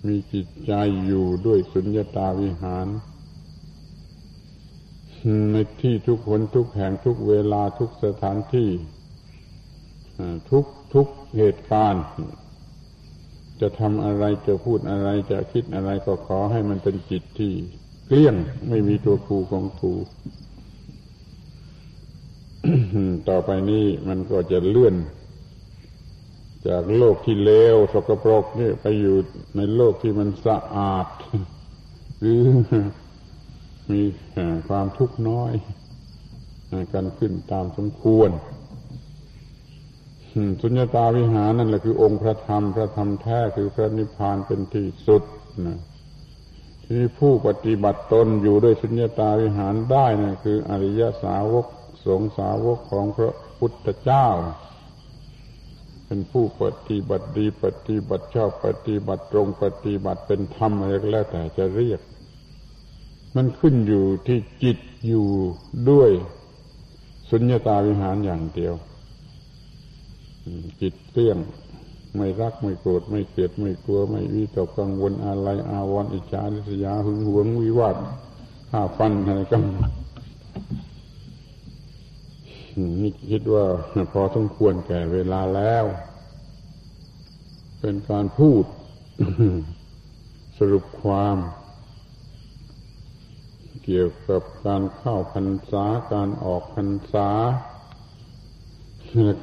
[0.06, 0.72] มีจิตใจ
[1.06, 2.86] อยู่ด้วยสุญญตาวิหาร
[5.52, 8.70] ในที่ทุกคนทุกแห่งทุกเวลาทุกสถานที่
[10.50, 10.64] ทุก
[10.94, 11.06] ทุก
[11.36, 12.04] เหตุการณ์
[13.60, 17.52] จะทำอะไรจะพูดอะไรจะคิดอะไรก็ขอให้มันเป็นจิตที่
[18.06, 18.34] เกลี้ยง
[18.68, 19.92] ไม่มีตัวครูของครู
[23.28, 24.94] ต่อไปนี้มันก็จะเลื่อน
[26.68, 29.16] จากโลกที่เลวสกปรกนี่ไปอยู่
[29.56, 31.06] ในโลกที่มันสะอาด
[32.20, 32.42] หรือ
[33.92, 34.02] มี
[34.68, 35.52] ความทุกข์น้อย
[36.92, 38.30] กันขึ้นตามสมควร
[40.60, 45.22] สุญญตาวิหารนั่นแหละคือองค์พระธรรม พระธรรมแท้คือพระนิพพานเป็นที่สุด
[45.66, 45.78] นะ
[46.84, 51.66] ที่ผู้ปฏิบัติตนอยู่ด้วยสุญญตาวิหารได้นะคืออริยสาวก
[52.06, 54.26] สงสาวกของพระพุทธเจ้า
[56.06, 62.00] เป็นผู้ปฏิบัติดีปฏิบัติชอบปฏิบัติตรงปฏิบัติเป็นธรรมอะไรก็แล้วแต่จะเรียก
[63.36, 65.26] มันขึ้นอยู่ที่จิตอยู่
[65.90, 66.10] ด้วย
[67.30, 68.74] สุญญตาวิหารอย่างเดียว
[70.80, 71.38] จิตเตี้ยง
[72.16, 77.96] ไม่รักไม่โกรธไม่เกลียดไม่กลัว ไม่วิตกกังวลอะไรอาวรอิจฉาริษยาหึงหวงวิวาท
[78.70, 79.62] ข้าฟันอะไรกัน
[83.00, 83.64] นี่คิดว่า
[84.12, 85.84] พอสมควรแก่เวลาแล้ว
[87.80, 88.64] เป็นการพูด
[90.58, 91.36] สรุปความ
[93.84, 97.28] เกี่ยวกับการเข้าพรรษาการออกพรรษา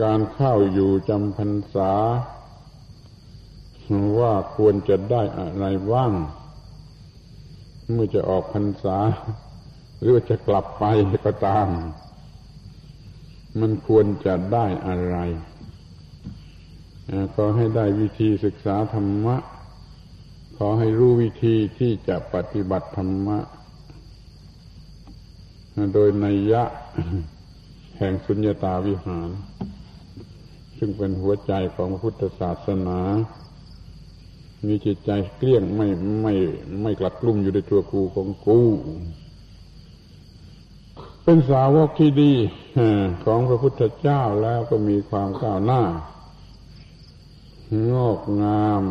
[0.03, 1.91] การเข้าอยู่จำพรรษา
[4.19, 6.11] ว่าควรจะได้อะไรบ้าง
[7.91, 8.97] เมื่อจะออกพรรษา
[9.99, 10.83] หรือว่าจะกลับไป
[11.25, 11.67] ก็ตาม
[13.59, 15.17] มันควรจะได้อะไร
[17.35, 19.37] ก็ให้ได้วิธีศึกษาธรรมะ
[20.57, 23.39] ขอให้รู้วิธีที่จะปฏิบัติธรรมะ
[25.93, 26.63] โดยนัยยะ
[27.97, 29.29] แห่งสุญญตาวิหาร
[30.77, 32.99] ซึ่งเป็นหัวใจของพุทธศาสนา
[34.65, 35.87] มีจิตใจเกลี้ยงไม่
[36.21, 36.33] ไม่
[36.81, 38.59] ไม่กลัดกลุ่มอยู่ในตัวกูของกู
[41.23, 42.33] เป็นสาวกที่ดี
[43.25, 45.81] ของพระพุทธเจ้าแล้วก็มีความก้าวหน้า
[47.91, 48.83] งอกงาม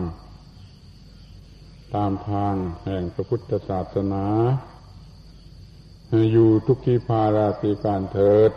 [1.95, 4.25] ตามทางแห่งพระพุทธศาสนา
[6.33, 8.51] อยู่ทุกที่พาราตีการเถิด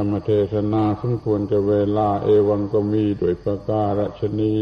[0.00, 4.54] รรมเทศนาสมควรจะเวลาเอวังก็มีด้วยประการฉนี